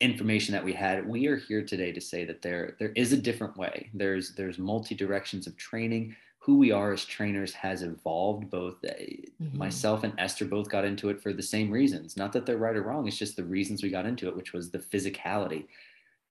[0.00, 3.16] information that we had we are here today to say that there there is a
[3.16, 6.14] different way there's there's multi directions of training
[6.50, 9.56] who we are as trainers has evolved both uh, mm-hmm.
[9.56, 12.74] myself and esther both got into it for the same reasons not that they're right
[12.74, 15.66] or wrong it's just the reasons we got into it which was the physicality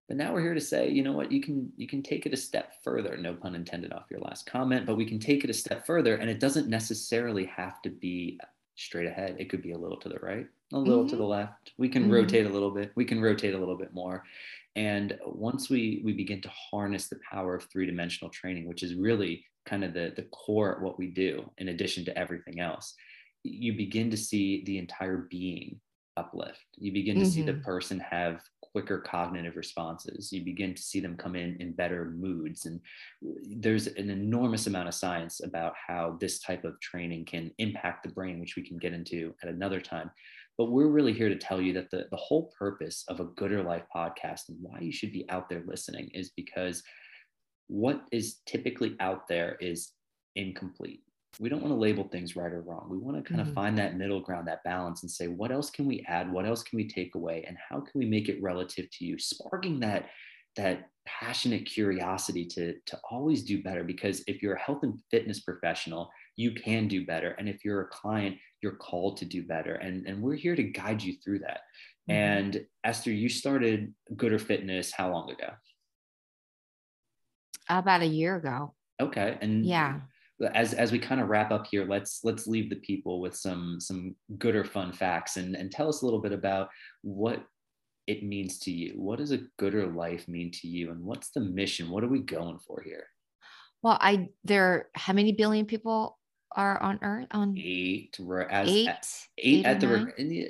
[0.09, 2.34] but now we're here to say, you know what, you can you can take it
[2.34, 3.15] a step further.
[3.15, 6.15] No pun intended off your last comment, but we can take it a step further,
[6.15, 8.39] and it doesn't necessarily have to be
[8.76, 9.36] straight ahead.
[9.38, 11.11] It could be a little to the right, a little mm-hmm.
[11.11, 11.74] to the left.
[11.78, 12.13] We can mm-hmm.
[12.13, 12.91] rotate a little bit.
[12.95, 14.24] We can rotate a little bit more.
[14.76, 18.95] And once we we begin to harness the power of three dimensional training, which is
[18.95, 22.95] really kind of the the core of what we do, in addition to everything else,
[23.43, 25.80] you begin to see the entire being
[26.17, 26.65] uplift.
[26.78, 27.32] You begin to mm-hmm.
[27.32, 27.61] see the mm-hmm.
[27.61, 30.32] person have quicker cognitive responses.
[30.32, 32.65] You begin to see them come in in better moods.
[32.65, 32.80] And
[33.43, 38.09] there's an enormous amount of science about how this type of training can impact the
[38.09, 40.11] brain, which we can get into at another time.
[40.57, 43.63] But we're really here to tell you that the, the whole purpose of a Gooder
[43.63, 46.84] Life podcast and why you should be out there listening is because
[47.70, 49.91] what is typically out there is
[50.36, 51.01] incomplete
[51.39, 52.88] we don't want to label things right or wrong.
[52.89, 53.49] We want to kind mm-hmm.
[53.49, 56.32] of find that middle ground, that balance, and say, what else can we add?
[56.32, 57.45] What else can we take away?
[57.47, 59.20] And how can we make it relative to you?
[59.20, 60.07] Sparking that
[60.55, 63.84] that passionate curiosity to to always do better.
[63.84, 67.32] Because if you're a health and fitness professional, you can do better.
[67.38, 69.76] And if you're a client, you're called to do better.
[69.76, 71.61] And, and we're here to guide you through that.
[72.09, 72.11] Mm-hmm.
[72.11, 75.51] And Esther, you started Gooder Fitness how long ago?
[77.70, 78.74] About a year ago.
[78.99, 79.38] Okay.
[79.41, 79.99] And yeah
[80.53, 83.80] as as we kind of wrap up here let's let's leave the people with some
[83.80, 86.70] some good or fun facts and and tell us a little bit about
[87.01, 87.43] what
[88.07, 91.39] it means to you what does a gooder life mean to you and what's the
[91.39, 93.05] mission what are we going for here
[93.82, 96.17] well i there how many billion people
[96.55, 99.07] are on earth on eight we're as eight, at,
[99.38, 100.47] eight, eight at the in the,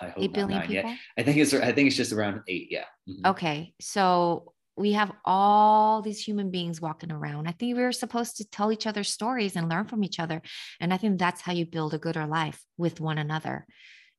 [0.00, 0.96] I hope eight billion nine, people yeah.
[1.18, 3.26] i think it's i think it's just around eight yeah mm-hmm.
[3.26, 7.48] okay so we have all these human beings walking around.
[7.48, 10.42] I think we're supposed to tell each other stories and learn from each other.
[10.80, 13.66] And I think that's how you build a gooder life with one another.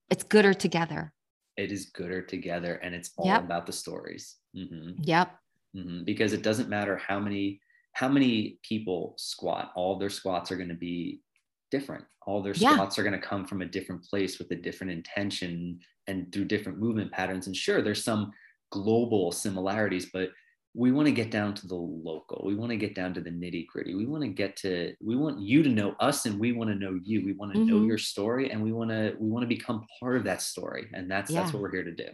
[0.09, 1.13] It's gooder together.
[1.57, 2.75] It is gooder together.
[2.75, 3.43] And it's all Yep.
[3.43, 4.37] about the stories.
[4.55, 4.95] Mhm.
[5.05, 5.39] Yep.
[5.75, 6.05] Mhm.
[6.05, 7.61] Because it doesn't matter how many
[7.93, 11.23] how many people squat, all their squats are going to be
[11.71, 12.05] different.
[12.27, 12.73] All their Yeah.
[12.73, 16.45] squats are going to come from a different place with a different intention and through
[16.45, 17.47] different movement patterns.
[17.47, 18.31] And sure, there's some
[18.69, 20.29] global similarities, but
[20.77, 22.43] we want to get down to the local.
[22.45, 23.95] We want to get down to the nitty gritty.
[23.95, 26.75] We want to get to, we want you to know us and we want to
[26.75, 27.25] know you.
[27.25, 27.91] We want to know Mhm.
[27.91, 30.89] your story and we want to, we want to become part of that story.
[30.93, 32.09] And that's, that's what we're here to do.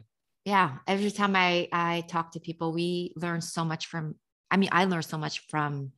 [0.45, 0.79] Yeah.
[0.87, 4.15] Every time I I talk to people, we learn so much from.
[4.51, 5.93] I mean, I learn so much from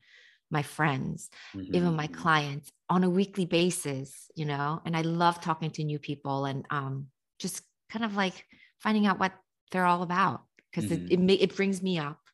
[0.51, 1.30] my friends,
[1.74, 2.07] even my Mhm.
[2.07, 4.30] clients on a weekly basis.
[4.36, 7.09] You know, and I love talking to new people and um
[7.39, 8.45] just kind of like
[8.80, 9.34] finding out what
[9.72, 10.91] they're all about because Mhm.
[10.91, 12.24] it it, it brings me up,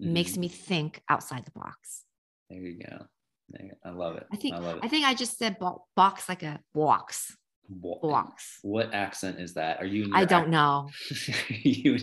[0.00, 2.04] it makes me think outside the box.
[2.50, 3.06] There you go.
[3.48, 3.70] There.
[3.84, 4.26] I love it.
[4.32, 4.84] I think I love it.
[4.84, 7.36] I think I just said bo- box like a box
[7.68, 8.58] Wa- box.
[8.62, 9.80] What accent is that?
[9.80, 10.10] Are you?
[10.14, 10.88] I don't act- know.
[11.50, 11.98] are you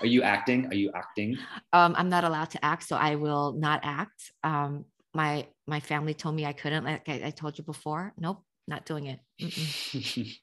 [0.00, 0.66] are you acting?
[0.66, 1.36] Are you acting?
[1.72, 4.32] Um, I'm not allowed to act, so I will not act.
[4.44, 4.84] Um,
[5.14, 6.84] my my family told me I couldn't.
[6.84, 8.12] Like I, I told you before.
[8.18, 9.18] Nope, not doing it.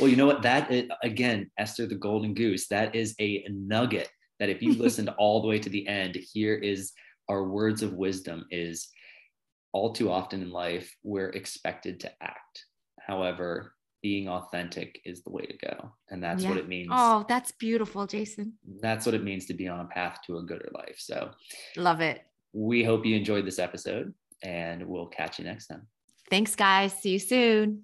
[0.00, 0.42] Well, you know what?
[0.42, 2.68] That is, again, Esther the Golden Goose.
[2.68, 4.08] That is a nugget
[4.40, 6.92] that if you listened all the way to the end, here is
[7.28, 8.46] our words of wisdom.
[8.50, 8.88] Is
[9.72, 12.64] all too often in life we're expected to act.
[13.00, 16.88] However, being authentic is the way to go, and that's what it means.
[16.90, 18.54] Oh, that's beautiful, Jason.
[18.80, 20.96] That's what it means to be on a path to a gooder life.
[20.98, 21.30] So.
[21.76, 22.22] Love it.
[22.52, 24.12] we hope you enjoyed this episode
[24.42, 25.86] and we'll catch you next time.
[26.30, 26.92] Thanks, guys.
[26.94, 27.82] See you soon.